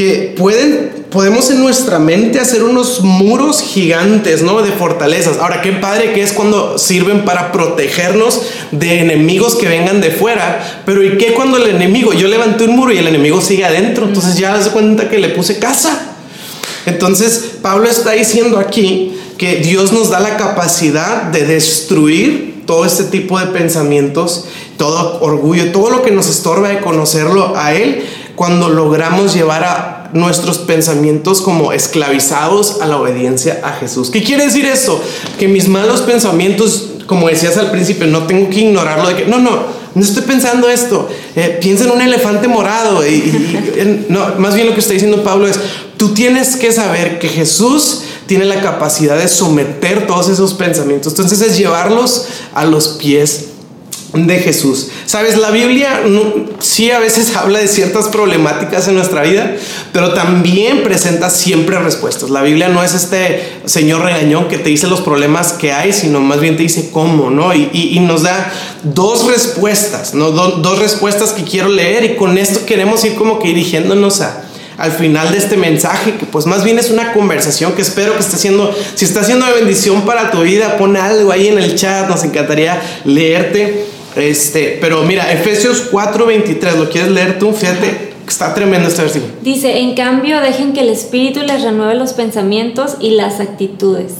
[0.00, 4.62] que pueden, podemos en nuestra mente hacer unos muros gigantes, ¿no?
[4.62, 5.36] De fortalezas.
[5.36, 10.82] Ahora, qué padre que es cuando sirven para protegernos de enemigos que vengan de fuera.
[10.86, 14.06] Pero ¿y qué cuando el enemigo, yo levanté un muro y el enemigo sigue adentro?
[14.06, 16.09] Entonces ya das cuenta que le puse casa.
[16.90, 23.04] Entonces, Pablo está diciendo aquí que Dios nos da la capacidad de destruir todo este
[23.04, 24.44] tipo de pensamientos,
[24.76, 28.04] todo orgullo, todo lo que nos estorba de conocerlo a Él,
[28.36, 34.10] cuando logramos llevar a nuestros pensamientos como esclavizados a la obediencia a Jesús.
[34.10, 35.00] ¿Qué quiere decir esto?
[35.38, 39.38] Que mis malos pensamientos, como decías al principio, no tengo que ignorarlo de que, no,
[39.38, 44.34] no, no estoy pensando esto, eh, piensa en un elefante morado y, y- y- no,
[44.38, 45.58] más bien lo que está diciendo Pablo es,
[45.96, 51.12] tú tienes que saber que Jesús tiene la capacidad de someter todos esos pensamientos.
[51.12, 53.46] Entonces es llevarlos a los pies
[54.12, 54.88] de Jesús.
[55.06, 56.00] Sabes, la Biblia
[56.58, 59.54] sí a veces habla de ciertas problemáticas en nuestra vida,
[59.92, 62.30] pero también presenta siempre respuestas.
[62.30, 66.18] La Biblia no es este señor regañón que te dice los problemas que hay, sino
[66.20, 67.54] más bien te dice cómo, ¿no?
[67.54, 70.30] Y, nos da dos respuestas, ¿no?
[70.30, 74.44] dos respuestas que quiero leer y con esto queremos ir como que dirigiéndonos a,
[74.80, 78.20] al final de este mensaje, que pues más bien es una conversación que espero que
[78.20, 81.76] esté siendo, si está siendo de bendición para tu vida, pon algo ahí en el
[81.76, 83.84] chat, nos encantaría leerte.
[84.16, 87.52] Este, pero mira, Efesios 4:23, ¿lo quieres leer tú?
[87.52, 89.32] Fíjate, está tremendo este versículo.
[89.42, 94.14] Dice, en cambio, dejen que el Espíritu les renueve los pensamientos y las actitudes.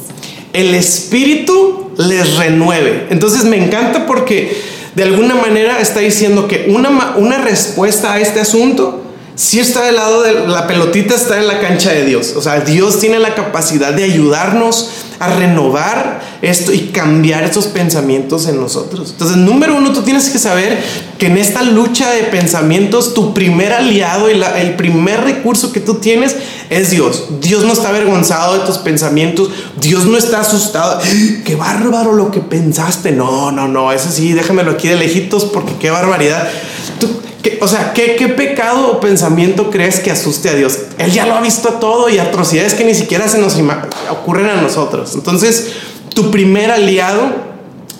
[0.52, 3.06] El Espíritu les renueve.
[3.10, 4.60] Entonces me encanta porque
[4.94, 9.04] de alguna manera está diciendo que una, una respuesta a este asunto
[9.40, 12.34] si está del lado de la pelotita, está en la cancha de Dios.
[12.36, 18.46] O sea, Dios tiene la capacidad de ayudarnos a renovar esto y cambiar esos pensamientos
[18.48, 19.12] en nosotros.
[19.12, 20.78] Entonces, número uno, tú tienes que saber
[21.16, 25.94] que en esta lucha de pensamientos, tu primer aliado y el primer recurso que tú
[25.94, 26.36] tienes
[26.70, 27.24] es Dios.
[27.40, 29.50] Dios no está avergonzado de tus pensamientos.
[29.80, 31.00] Dios no está asustado.
[31.44, 33.10] Qué bárbaro lo que pensaste.
[33.10, 33.92] No, no, no.
[33.92, 36.48] Eso sí, déjamelo aquí de lejitos porque qué barbaridad.
[37.00, 37.08] Tú,
[37.60, 40.78] o sea, ¿qué, ¿qué, pecado o pensamiento crees que asuste a Dios?
[40.98, 43.56] Él ya lo ha visto todo y atrocidades que ni siquiera se nos
[44.10, 45.14] ocurren a nosotros.
[45.14, 45.72] Entonces,
[46.14, 47.50] tu primer aliado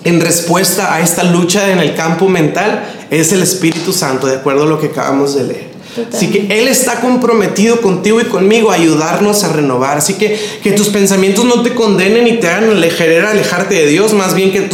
[0.05, 4.63] en respuesta a esta lucha en el campo mental es el Espíritu Santo, de acuerdo
[4.63, 5.70] a lo que acabamos de leer.
[6.13, 9.97] Así que Él está comprometido contigo y conmigo a ayudarnos a renovar.
[9.97, 14.13] Así que que tus pensamientos no te condenen y te hagan alejar, alejarte de Dios,
[14.13, 14.69] más bien que,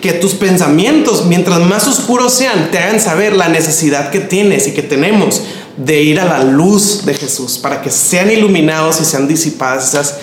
[0.00, 4.72] que tus pensamientos, mientras más oscuros sean, te hagan saber la necesidad que tienes y
[4.72, 5.42] que tenemos
[5.76, 10.16] de ir a la luz de Jesús para que sean iluminados y sean disipadas esas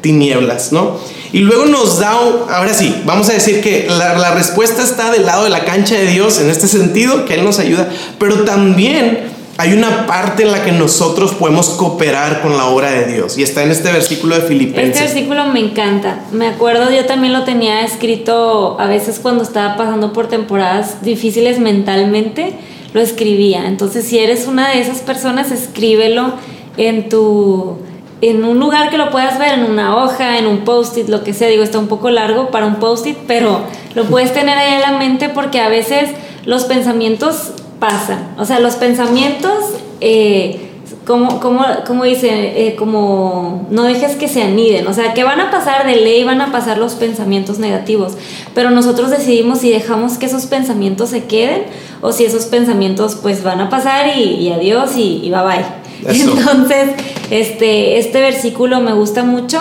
[0.00, 0.98] tinieblas, ¿no?
[1.32, 5.26] Y luego nos da, ahora sí, vamos a decir que la, la respuesta está del
[5.26, 7.88] lado de la cancha de Dios en este sentido, que Él nos ayuda,
[8.18, 13.06] pero también hay una parte en la que nosotros podemos cooperar con la obra de
[13.06, 15.00] Dios y está en este versículo de Filipenses.
[15.00, 16.20] Este versículo me encanta.
[16.32, 21.58] Me acuerdo, yo también lo tenía escrito a veces cuando estaba pasando por temporadas difíciles
[21.58, 22.54] mentalmente,
[22.92, 23.66] lo escribía.
[23.66, 26.34] Entonces, si eres una de esas personas, escríbelo
[26.76, 27.78] en tu
[28.22, 31.34] en un lugar que lo puedas ver, en una hoja, en un post-it, lo que
[31.34, 31.48] sea.
[31.48, 33.60] Digo, está un poco largo para un post-it, pero
[33.94, 36.10] lo puedes tener ahí en la mente porque a veces
[36.44, 38.34] los pensamientos pasan.
[38.38, 39.52] O sea, los pensamientos,
[40.00, 40.70] eh,
[41.06, 44.86] como, como, como dice, eh, como no dejes que se aniden.
[44.86, 48.14] O sea, que van a pasar de ley, van a pasar los pensamientos negativos.
[48.54, 51.64] Pero nosotros decidimos si dejamos que esos pensamientos se queden
[52.00, 55.64] o si esos pensamientos pues van a pasar y, adiós y, y bye bye.
[56.20, 56.90] Entonces,
[57.30, 59.60] este, este versículo me gusta mucho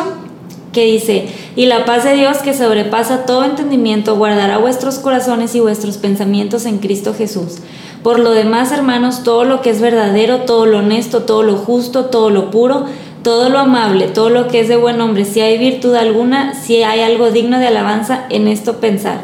[0.75, 5.61] que dice, y la paz de Dios que sobrepasa todo entendimiento guardará vuestros corazones y
[5.61, 7.59] vuestros pensamientos en Cristo Jesús.
[8.03, 12.05] Por lo demás, hermanos, todo lo que es verdadero, todo lo honesto, todo lo justo,
[12.05, 12.87] todo lo puro,
[13.23, 16.83] todo lo amable, todo lo que es de buen hombre, si hay virtud alguna, si
[16.83, 19.21] hay algo digno de alabanza, en esto pensar.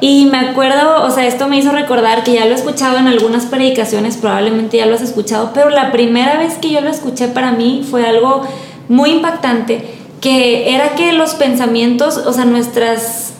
[0.00, 3.06] Y me acuerdo, o sea, esto me hizo recordar que ya lo he escuchado en
[3.06, 7.28] algunas predicaciones, probablemente ya lo has escuchado, pero la primera vez que yo lo escuché
[7.28, 8.42] para mí fue algo
[8.88, 13.34] muy impactante, que era que los pensamientos, o sea, nuestras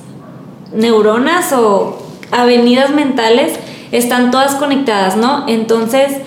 [0.72, 1.98] neuronas o
[2.30, 3.58] avenidas mentales,
[3.92, 5.44] están todas conectadas, ¿no?
[5.48, 6.18] Entonces,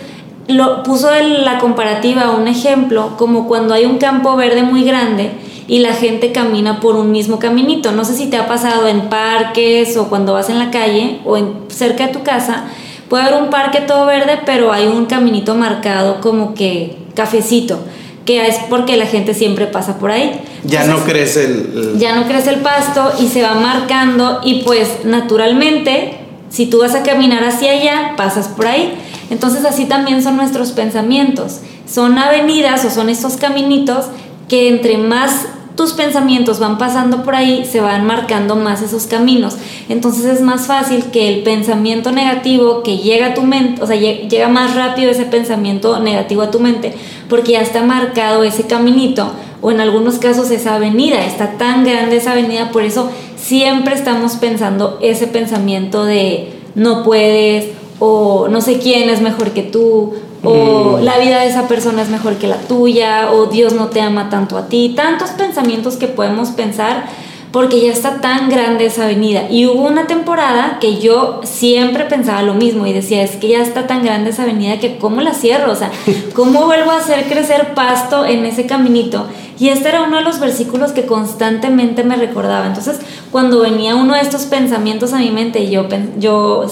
[0.47, 5.31] lo puso la comparativa, un ejemplo, como cuando hay un campo verde muy grande
[5.67, 7.91] y la gente camina por un mismo caminito.
[7.91, 11.37] No sé si te ha pasado en parques o cuando vas en la calle o
[11.37, 12.65] en, cerca de tu casa.
[13.07, 17.79] Puede haber un parque todo verde, pero hay un caminito marcado como que cafecito,
[18.25, 20.39] que es porque la gente siempre pasa por ahí.
[20.63, 25.03] Ya no crece el, Ya no crece el pasto y se va marcando y pues
[25.05, 26.17] naturalmente
[26.49, 28.93] si tú vas a caminar hacia allá, pasas por ahí.
[29.29, 31.62] Entonces así también son nuestros pensamientos.
[31.88, 34.05] Son avenidas o son estos caminitos
[34.49, 39.55] que entre más tus pensamientos van pasando por ahí, se van marcando más esos caminos.
[39.89, 43.96] Entonces es más fácil que el pensamiento negativo que llega a tu mente, o sea,
[43.96, 46.93] llega más rápido ese pensamiento negativo a tu mente,
[47.29, 49.31] porque ya está marcado ese caminito,
[49.62, 54.33] o en algunos casos esa avenida, está tan grande esa avenida, por eso siempre estamos
[54.33, 57.69] pensando ese pensamiento de no puedes
[58.00, 60.13] o no sé quién es mejor que tú
[60.44, 61.04] o mm.
[61.04, 64.29] la vida de esa persona es mejor que la tuya o Dios no te ama
[64.29, 67.06] tanto a ti, tantos pensamientos que podemos pensar,
[67.52, 69.50] porque ya está tan grande esa avenida.
[69.50, 73.62] Y hubo una temporada que yo siempre pensaba lo mismo y decía, es que ya
[73.62, 75.92] está tan grande esa avenida que cómo la cierro, o sea,
[76.33, 79.27] cómo vuelvo a hacer crecer pasto en ese caminito.
[79.60, 82.65] Y este era uno de los versículos que constantemente me recordaba.
[82.65, 83.00] Entonces,
[83.31, 85.87] cuando venía uno de estos pensamientos a mi mente, yo,
[86.17, 86.65] yo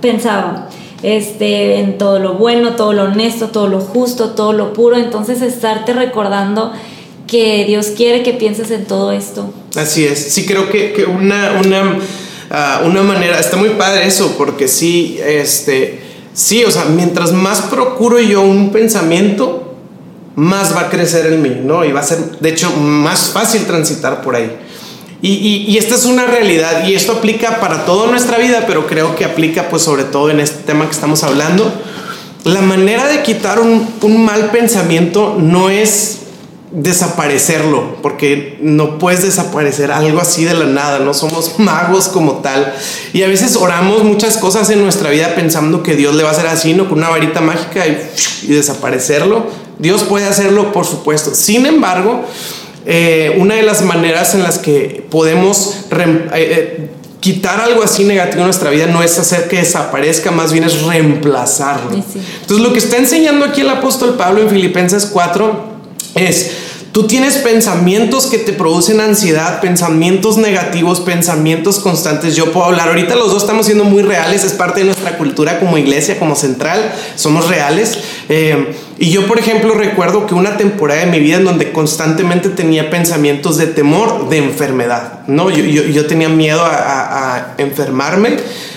[0.00, 0.68] pensaba,
[1.02, 4.96] este, en todo lo bueno, todo lo honesto, todo lo justo, todo lo puro.
[4.96, 6.72] Entonces, estarte recordando
[7.26, 9.52] que Dios quiere que pienses en todo esto.
[9.74, 11.98] Así es, sí creo que, una, una,
[12.50, 16.00] ah, una manera, está muy padre eso, porque sí, este,
[16.34, 19.74] sí, o sea, mientras más procuro yo un pensamiento,
[20.34, 21.84] más va a crecer en mí, ¿no?
[21.84, 24.50] Y va a ser, de hecho, más fácil transitar por ahí.
[25.24, 29.24] Y, esta es una realidad y esto aplica para toda nuestra vida, pero creo que
[29.24, 31.72] aplica pues sobre todo en este tema que estamos hablando.
[32.42, 36.22] La manera de quitar un, un mal pensamiento no es
[36.72, 42.74] desaparecerlo, porque no puedes desaparecer algo así de la nada, no somos magos como tal.
[43.12, 46.32] Y a veces oramos muchas cosas en nuestra vida pensando que Dios le va a
[46.32, 46.88] hacer así, ¿no?
[46.88, 49.46] Con una varita mágica y, desaparecerlo.
[49.78, 51.34] Dios puede hacerlo, por supuesto.
[51.34, 52.24] Sin embargo,
[52.84, 58.40] eh, una de las maneras en las que podemos eh, eh, quitar algo así negativo
[58.40, 61.92] en nuestra vida no es hacer que desaparezca, más bien es reemplazarlo.
[61.92, 65.72] Entonces, lo que está enseñando aquí el apóstol Pablo en Filipenses 4
[66.16, 66.50] es,
[66.90, 72.34] tú tienes pensamientos que te producen ansiedad, pensamientos negativos, pensamientos constantes.
[72.34, 75.60] Yo puedo hablar, ahorita los dos estamos siendo muy reales, es parte de nuestra cultura
[75.60, 77.98] como iglesia, como central, somos reales.
[78.28, 82.50] Eh, y yo, por ejemplo, recuerdo que una temporada de mi vida en donde constantemente
[82.50, 85.50] tenía pensamientos de temor, de enfermedad, ¿no?
[85.50, 88.36] Yo, yo, tenía miedo a, enfermarme,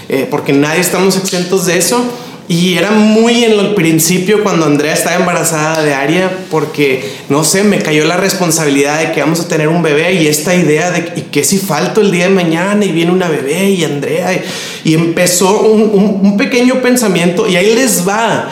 [0.09, 2.03] eh, porque nadie estamos exentos de eso.
[2.47, 7.63] Y era muy en el principio cuando Andrea estaba embarazada de Aria, porque no sé,
[7.63, 11.13] me cayó la responsabilidad de que vamos a tener un bebé y esta idea de
[11.17, 14.43] ¿y qué si falto el día de mañana y viene una bebé y Andrea.
[14.83, 18.49] Y, empezó un, un, pequeño pensamiento y ahí les va.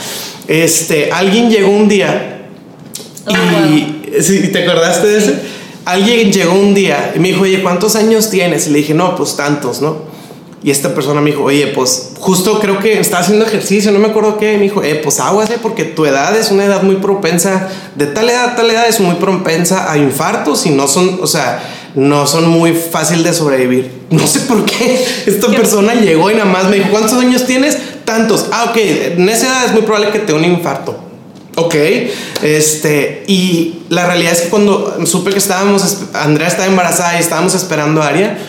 [0.47, 2.47] Este, alguien llegó un día
[3.29, 5.35] y, oh, ¿te acordaste de ese?
[5.85, 8.67] Alguien llegó un día y me dijo, oye, ¿cuántos años tienes?
[8.67, 10.13] Y le dije, no, pues tantos, ¿no?
[10.63, 14.07] Y esta persona me dijo, oye, pues justo creo que estaba haciendo ejercicio, no me
[14.07, 14.55] acuerdo qué.
[14.57, 18.29] Me dijo, eh, pues aguase porque tu edad es una edad muy propensa, de tal
[18.29, 21.61] edad, tal edad es muy propensa a infartos y no son, o sea,
[21.95, 24.03] no son muy fácil de sobrevivir.
[24.13, 27.79] No sé por qué esta persona llegó y nada más me dijo, ¿cuántos años tienes?
[28.05, 28.47] Tantos.
[28.51, 30.97] Ah, ok, en esa edad es muy probable que te dé un infarto.
[31.55, 31.75] Ok,
[32.41, 37.53] este, y la realidad es que cuando supe que estábamos, Andrea estaba embarazada y estábamos
[37.53, 38.39] esperando a Aria,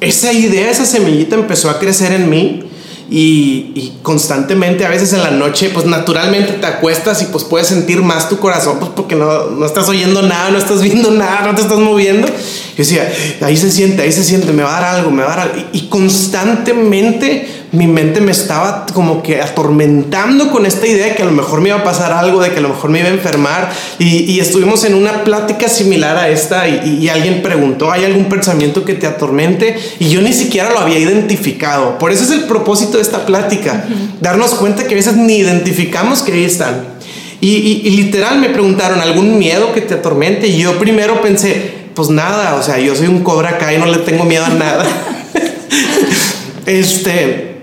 [0.00, 2.62] esa idea, esa semillita empezó a crecer en mí
[3.10, 8.02] y, constantemente a veces en la noche pues naturalmente te acuestas y pues puedes sentir
[8.02, 11.54] más tu corazón pues porque no, no estás oyendo nada, no estás viendo nada, no
[11.54, 12.28] te estás moviendo.
[12.28, 12.34] Yo
[12.76, 15.36] decía, ahí se siente, ahí se siente, me va a dar algo, me va a
[15.36, 15.68] dar algo.
[15.72, 21.26] y constantemente mi mente me estaba como que atormentando con esta idea de que a
[21.26, 23.12] lo mejor me iba a pasar algo, de que a lo mejor me iba a
[23.12, 23.70] enfermar.
[23.98, 28.94] Y, estuvimos en una plática similar a esta y, alguien preguntó, ¿hay algún pensamiento que
[28.94, 29.76] te atormente?
[29.98, 31.98] Y yo ni siquiera lo había identificado.
[31.98, 33.84] Por eso es el propósito de esta plática,
[34.20, 36.96] darnos cuenta que a veces ni identificamos que ahí están.
[37.40, 40.48] Y, y literal me preguntaron, ¿algún miedo que te atormente?
[40.48, 43.86] Y yo primero pensé, pues nada, o sea, yo soy un cobra acá y no
[43.86, 44.84] le tengo miedo a nada.
[46.66, 47.55] este,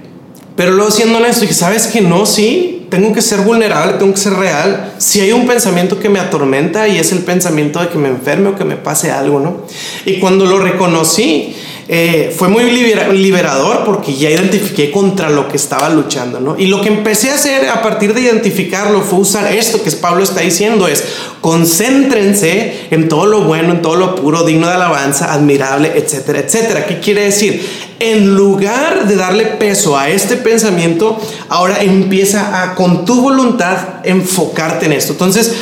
[0.55, 2.25] pero luego siendo honesto, dije, ¿sabes que no?
[2.25, 4.93] Sí, tengo que ser vulnerable, tengo que ser real.
[4.99, 8.49] Si hay un pensamiento que me atormenta y es el pensamiento de que me enferme
[8.49, 9.65] o que me pase algo, ¿no?
[10.05, 11.55] Y cuando lo reconocí,
[11.87, 16.57] eh, fue muy liberador porque ya identifiqué contra lo que estaba luchando, ¿no?
[16.57, 20.23] Y lo que empecé a hacer a partir de identificarlo fue usar esto que Pablo
[20.23, 21.03] está diciendo, es
[21.41, 26.85] concéntrense en todo lo bueno, en todo lo puro, digno de alabanza, admirable, etcétera, etcétera.
[26.85, 27.61] ¿Qué quiere decir?
[27.99, 31.19] En lugar de darle peso a este pensamiento,
[31.49, 35.13] ahora empieza a con tu voluntad enfocarte en esto.
[35.13, 35.53] Entonces,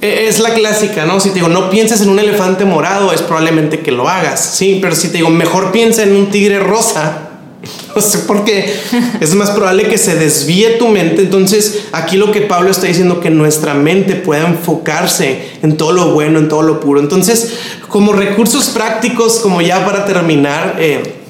[0.00, 1.20] es la clásica, ¿no?
[1.20, 4.78] Si te digo, no pienses en un elefante morado, es probablemente que lo hagas, sí,
[4.82, 7.30] pero si te digo, mejor piensa en un tigre rosa,
[7.96, 8.74] no sé por qué,
[9.20, 11.22] es más probable que se desvíe tu mente.
[11.22, 16.12] Entonces, aquí lo que Pablo está diciendo, que nuestra mente pueda enfocarse en todo lo
[16.12, 17.00] bueno, en todo lo puro.
[17.00, 17.54] Entonces,
[17.88, 21.23] como recursos prácticos, como ya para terminar, eh,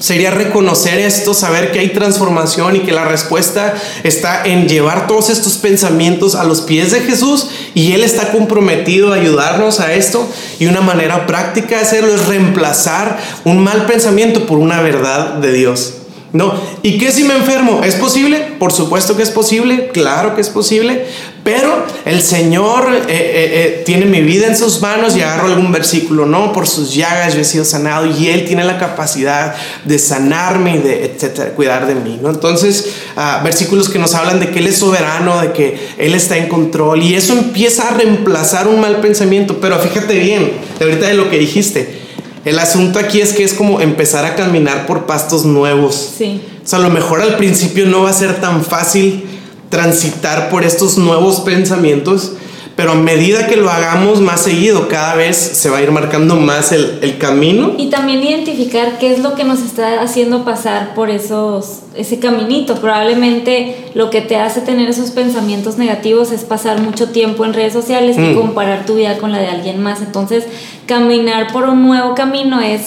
[0.00, 3.74] sería reconocer esto, saber que hay transformación y que la respuesta
[4.04, 9.12] está en llevar todos estos pensamientos a los pies de Jesús y Él está comprometido
[9.12, 10.28] a ayudarnos a esto
[10.58, 15.52] y una manera práctica de hacerlo es reemplazar un mal pensamiento por una verdad de
[15.52, 15.97] Dios.
[16.30, 16.52] No,
[16.82, 17.80] ¿y qué si me enfermo?
[17.82, 18.56] ¿Es posible?
[18.58, 21.06] Por supuesto que es posible, claro que es posible,
[21.42, 25.72] pero el Señor eh, eh, eh, tiene mi vida en sus manos y agarro algún
[25.72, 26.52] versículo, ¿no?
[26.52, 29.54] Por sus llagas yo he sido sanado y Él tiene la capacidad
[29.86, 32.28] de sanarme y de, etcétera, cuidar de mí, ¿no?
[32.28, 36.36] Entonces, ah, versículos que nos hablan de que Él es soberano, de que Él está
[36.36, 41.14] en control y eso empieza a reemplazar un mal pensamiento, pero fíjate bien, ahorita de
[41.14, 42.07] lo que dijiste,
[42.44, 46.12] el asunto aquí es que es como empezar a caminar por pastos nuevos.
[46.16, 46.40] Sí.
[46.64, 49.24] O sea, a lo mejor al principio no va a ser tan fácil
[49.68, 52.32] transitar por estos nuevos pensamientos,
[52.78, 56.36] pero a medida que lo hagamos más seguido, cada vez se va a ir marcando
[56.36, 57.72] más el, el, camino.
[57.76, 62.76] Y también identificar qué es lo que nos está haciendo pasar por esos, ese caminito.
[62.76, 67.72] Probablemente lo que te hace tener esos pensamientos negativos es pasar mucho tiempo en redes
[67.72, 68.36] sociales y mm.
[68.36, 70.00] comparar tu vida con la de alguien más.
[70.00, 70.44] Entonces,
[70.86, 72.82] caminar por un nuevo camino es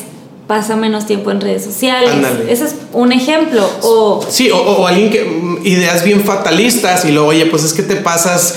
[0.48, 2.12] pasa menos tiempo en redes sociales.
[2.48, 3.70] Ese es un ejemplo.
[3.82, 7.74] O, sí, o, o, alguien que mm, ideas bien fatalistas y luego, oye, pues es
[7.74, 8.56] que te pasas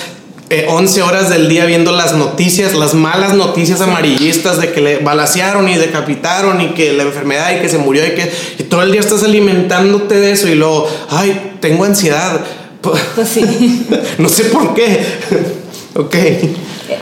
[0.69, 4.99] 11 eh, horas del día viendo las noticias, las malas noticias amarillistas de que le
[4.99, 8.27] balacearon y decapitaron y que la enfermedad y que se murió y que
[8.69, 12.41] todo el día estás alimentándote de eso y luego, ay, tengo ansiedad.
[12.81, 13.87] Pues sí.
[14.19, 15.05] no sé por qué.
[15.95, 16.15] ok.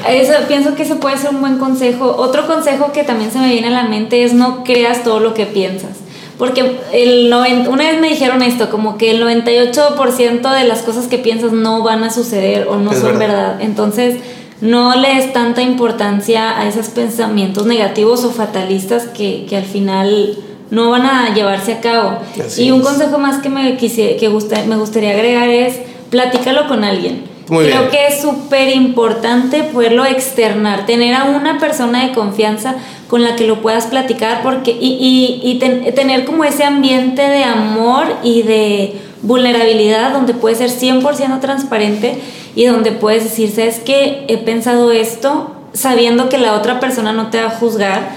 [0.09, 2.15] Eso, pienso que ese puede ser un buen consejo.
[2.17, 5.35] Otro consejo que también se me viene a la mente es no creas todo lo
[5.35, 6.02] que piensas.
[6.39, 7.33] Porque el
[7.69, 11.83] una vez me dijeron esto, como que el 98% de las cosas que piensas no
[11.83, 13.61] van a suceder o no son verdad.
[13.61, 14.17] Entonces,
[14.61, 20.37] no le des tanta importancia a esos pensamientos negativos o fatalistas que, que al final
[20.73, 22.19] no van a llevarse a cabo.
[22.57, 27.25] y un consejo más que me, quise, que me gustaría agregar es, platícalo con alguien.
[27.61, 32.77] Creo que es súper importante poderlo externar, tener a una persona de confianza
[33.09, 35.59] con la que lo puedas platicar porque, y, y,
[35.93, 42.19] tener como ese ambiente de amor y de vulnerabilidad donde puedes ser 100% transparente
[42.55, 47.31] y donde puedes decir, sabes que he pensado esto sabiendo que la otra persona no
[47.31, 48.17] te va a juzgar.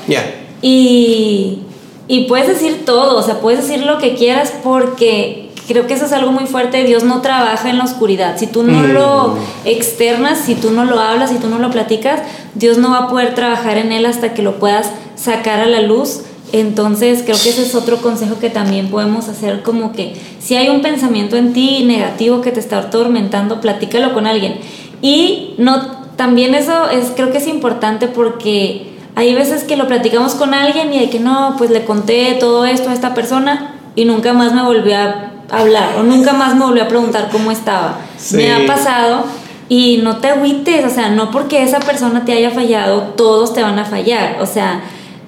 [0.61, 1.59] Y,
[2.07, 6.05] y puedes decir todo, o sea, puedes decir lo que quieras porque creo que eso
[6.05, 6.83] es algo muy fuerte.
[6.83, 8.37] Dios no trabaja en la oscuridad.
[8.37, 8.93] Si tú no mm.
[8.93, 12.21] lo externas, si tú no lo hablas, si tú no lo platicas,
[12.53, 15.81] Dios no va a poder trabajar en él hasta que lo puedas sacar a la
[15.81, 16.21] luz.
[16.51, 20.69] Entonces creo que ese es otro consejo que también podemos hacer, como que si hay
[20.69, 24.59] un pensamiento en ti negativo que te está atormentando, platícalo con alguien.
[25.01, 30.35] Y no, también eso es, creo que es importante porque hay veces que lo platicamos
[30.35, 34.05] con alguien y de que no, pues le conté todo esto a esta persona y
[34.05, 37.99] nunca más me volvió a hablar o nunca más me volvió a preguntar cómo estaba.
[38.31, 39.25] Me ha pasado
[39.69, 43.63] y no te agüites, o sea, no porque esa persona te haya fallado, todos te
[43.63, 44.81] van a fallar, o sea,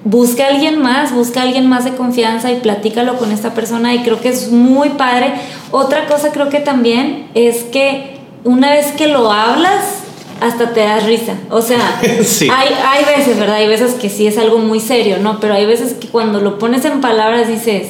[0.04, 3.94] busca a alguien más, busca a alguien más de confianza y platícalo con esta persona
[3.94, 5.32] y creo que es muy padre.
[5.70, 10.04] Otra cosa creo que también es que una vez que lo hablas,
[10.40, 11.34] hasta te das risa.
[11.50, 13.56] O sea, hay, hay veces, ¿verdad?
[13.56, 15.40] Hay veces que sí es algo muy serio, ¿no?
[15.40, 17.88] Pero hay veces que cuando lo pones en palabras dices,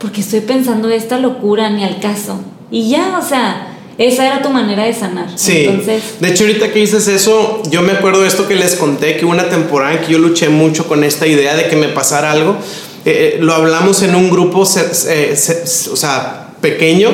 [0.00, 2.40] porque estoy pensando esta locura ni al caso.
[2.70, 5.26] Y ya, o sea, esa era tu manera de sanar.
[5.36, 5.66] Sí.
[5.66, 9.16] Entonces, de hecho, ahorita que dices eso, yo me acuerdo de esto que les conté,
[9.16, 11.88] que hubo una temporada en que yo luché mucho con esta idea de que me
[11.88, 12.56] pasara algo.
[13.04, 14.66] Eh, eh, lo hablamos en un grupo,
[15.06, 15.34] eh,
[15.92, 17.10] o sea, pequeño.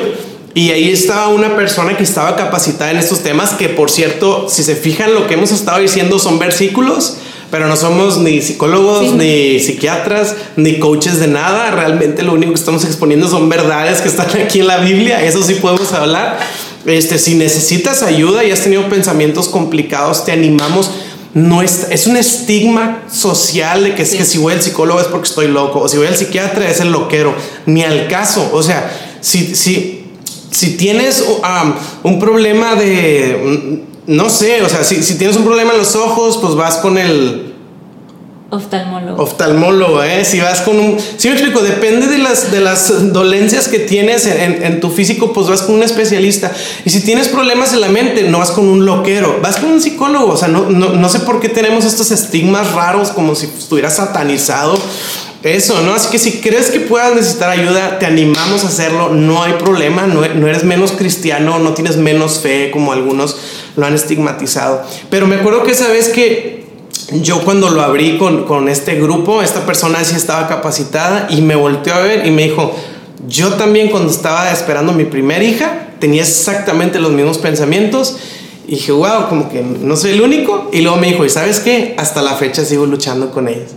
[0.53, 4.63] Y ahí estaba una persona que estaba capacitada en estos temas, que por cierto, si
[4.63, 7.17] se fijan, lo que hemos estado diciendo son versículos
[7.49, 11.71] pero no somos ni psicólogos, ni psiquiatras, ni coaches de nada.
[11.71, 15.23] Realmente lo único que estamos exponiendo son verdades que están aquí en la Biblia.
[15.23, 16.39] Eso sí podemos hablar.
[16.85, 20.91] Este, si necesitas ayuda y has tenido pensamientos complicados, te animamos.
[21.33, 25.07] No es, es un estigma social de que es que si voy al psicólogo es
[25.07, 27.33] porque estoy loco, o si voy al psiquiatra es el loquero.
[27.65, 28.49] Ni al caso.
[28.53, 28.91] O sea,
[29.21, 30.05] si, si,
[30.51, 31.73] si tienes um,
[32.03, 36.37] un problema de no sé, o sea, si, si tienes un problema en los ojos,
[36.37, 37.53] pues vas con el
[38.49, 39.21] Oftalmólogo.
[39.21, 40.23] Oftalmólogo, ¿eh?
[40.23, 40.97] Si vas con un...
[41.17, 45.33] Sí, me explico, depende de las, de las dolencias que tienes en, en, tu físico,
[45.33, 46.53] pues vas con un especialista.
[46.85, 49.81] Y si tienes problemas en la mente, no vas con un loquero, vas con un
[49.81, 50.31] psicólogo.
[50.31, 53.89] O sea, no, no, no sé por qué tenemos estos estigmas raros como si estuviera
[53.89, 54.77] satanizado
[55.47, 55.93] eso, ¿no?
[55.93, 60.07] Así que si crees que puedas necesitar ayuda, te animamos a hacerlo, no hay problema,
[60.07, 63.37] no, eres menos cristiano, no tienes menos fe como algunos
[63.75, 64.83] lo han estigmatizado.
[65.09, 66.65] Pero me acuerdo que esa vez que
[67.21, 71.55] yo cuando lo abrí con, con este grupo, esta persona sí estaba capacitada y me
[71.55, 72.75] volteó a ver y me dijo,
[73.27, 78.17] yo también cuando estaba esperando mi primera hija, tenía exactamente los mismos pensamientos.
[78.67, 80.69] Y dije, wow, como que no soy el único.
[80.73, 81.95] Y luego me dijo, ¿y sabes qué?
[81.97, 83.71] Hasta la fecha sigo luchando con ellos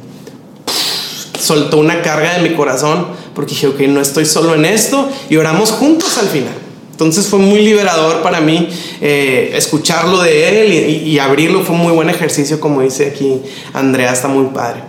[1.40, 5.36] soltó una carga de mi corazón porque dije, ok, no estoy solo en esto y
[5.36, 6.54] oramos juntos al final.
[6.92, 8.68] Entonces fue muy liberador para mí
[9.00, 10.72] eh, escucharlo de él
[11.06, 11.62] y, abrirlo.
[11.62, 13.40] Fue un muy buen ejercicio, como dice aquí
[13.72, 14.82] Andrea, está muy padre.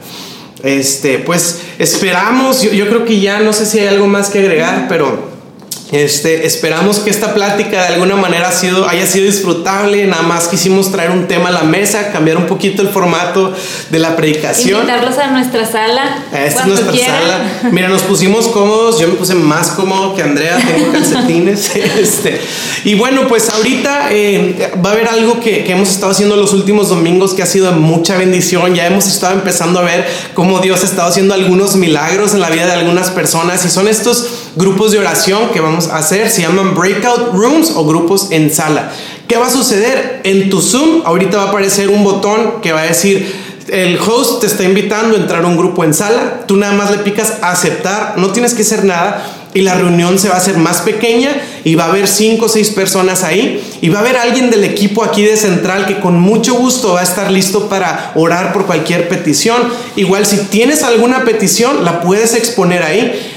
[0.62, 4.88] Este, pues esperamos, yo creo que ya no sé si hay algo más que agregar,
[4.90, 5.32] pero
[5.92, 10.08] este, esperamos que esta plática de alguna manera ha sido, haya sido disfrutable.
[10.08, 13.54] Nada más quisimos traer un tema a la mesa, cambiar un poquito el formato
[13.90, 14.82] de la predicación.
[14.82, 16.24] Invitarlos a nuestra sala.
[16.32, 17.70] Esta es nuestra sala.
[17.72, 19.00] Mira, nos pusimos cómodos.
[19.02, 20.58] Yo me puse más cómodo que Andrea.
[20.58, 21.76] Tengo calcetines.
[21.76, 22.40] este,
[22.86, 26.54] y bueno, pues ahorita eh, va a haber algo que, que hemos estado haciendo los
[26.54, 28.76] últimos domingos que ha sido mucha bendición.
[28.76, 32.50] Ya hemos estado empezando a ver cómo Dios ha estado haciendo algunos milagros en la
[32.50, 33.66] vida de algunas personas.
[33.66, 36.30] Y son estos grupos de oración que vamos a hacer.
[36.30, 38.92] Se llaman breakout rooms o grupos en sala.
[39.28, 40.22] ¿Qué va a suceder?
[40.24, 44.42] En tu Zoom ahorita va a aparecer un botón que va a decir el host
[44.42, 47.38] te está invitando a entrar a un grupo en sala, tú nada más le picas
[47.42, 49.24] aceptar, no tienes que hacer nada
[49.54, 52.50] y la reunión se va a hacer más pequeña y va a haber cinco o
[52.50, 56.20] seis personas ahí y va a haber alguien del equipo aquí de central que con
[56.20, 59.58] mucho gusto va a estar listo para orar por cualquier petición.
[59.96, 63.31] Igual si tienes alguna petición la puedes exponer ahí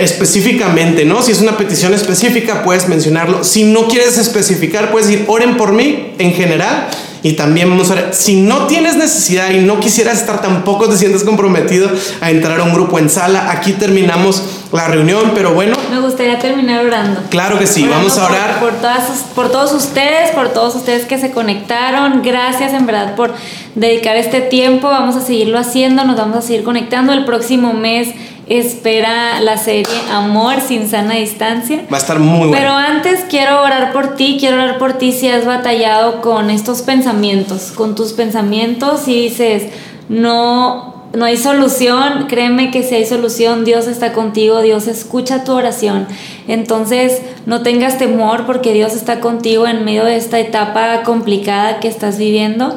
[0.00, 1.22] específicamente, ¿no?
[1.22, 3.44] Si es una petición específica puedes mencionarlo.
[3.44, 6.88] Si no quieres especificar puedes decir oren por mí en general
[7.22, 10.96] y también vamos a ver, si no tienes necesidad y no quisieras estar tampoco te
[10.96, 11.90] sientes comprometido
[12.20, 14.42] a entrar a un grupo en sala, aquí terminamos
[14.72, 15.76] la reunión, pero bueno.
[15.90, 17.22] Me gustaría terminar orando.
[17.28, 18.60] Claro que sí, vamos a orar.
[18.60, 22.22] Por, todas, por todos ustedes, por todos ustedes que se conectaron.
[22.22, 23.34] Gracias en verdad por
[23.74, 24.88] dedicar este tiempo.
[24.88, 28.10] Vamos a seguirlo haciendo, nos vamos a seguir conectando el próximo mes
[28.48, 31.84] espera la serie Amor sin sana distancia.
[31.92, 32.52] Va a estar muy bueno.
[32.52, 36.82] Pero antes quiero orar por ti, quiero orar por ti si has batallado con estos
[36.82, 39.64] pensamientos, con tus pensamientos y dices,
[40.08, 45.52] no, no hay solución, créeme que si hay solución, Dios está contigo, Dios escucha tu
[45.52, 46.06] oración.
[46.46, 51.88] Entonces, no tengas temor porque Dios está contigo en medio de esta etapa complicada que
[51.88, 52.76] estás viviendo.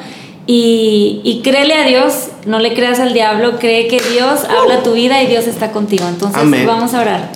[0.51, 4.93] Y, y, créele a Dios, no le creas al diablo, cree que Dios habla tu
[4.93, 6.07] vida y Dios está contigo.
[6.07, 7.31] Entonces vamos a orar.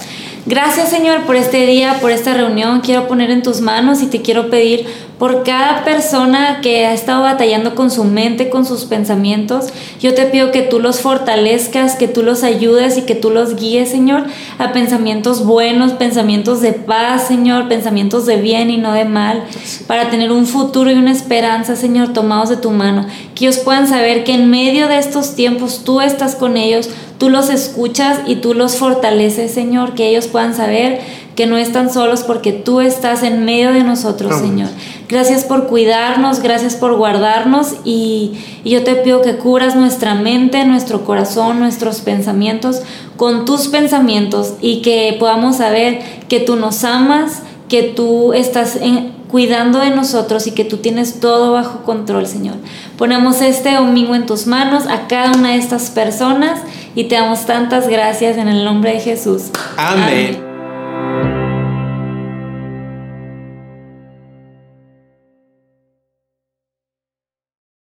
[0.45, 2.81] Gracias Señor por este día, por esta reunión.
[2.81, 4.85] Quiero poner en tus manos y te quiero pedir
[5.17, 9.67] por cada persona que ha estado batallando con su mente, con sus pensamientos.
[10.01, 13.55] Yo te pido que tú los fortalezcas, que tú los ayudes y que tú los
[13.55, 14.25] guíes, Señor,
[14.57, 19.45] a pensamientos buenos, pensamientos de paz, Señor, pensamientos de bien y no de mal,
[19.87, 23.05] para tener un futuro y una esperanza, Señor, tomados de tu mano.
[23.33, 26.89] Que ellos puedan saber que en medio de estos tiempos tú estás con ellos,
[27.24, 30.99] tú los escuchas y tú los fortaleces, Señor, que ellos puedan saber
[31.38, 34.67] que no están solos porque tú estás en medio de nosotros, Señor.
[35.07, 38.34] Gracias por cuidarnos, gracias por guardarnos y,
[38.65, 42.82] y, yo te pido que curas nuestra mente, nuestro corazón, nuestros pensamientos
[43.15, 49.13] con tus pensamientos y que podamos saber que tú nos amas, que tú estás en,
[49.34, 52.53] cuidando de nosotros y que tú tienes todo bajo control, Señor.
[52.99, 56.59] Ponemos este domingo en tus manos a cada una de estas personas
[56.95, 59.51] y te damos tantas gracias en el nombre de Jesús.
[59.77, 60.52] Amén.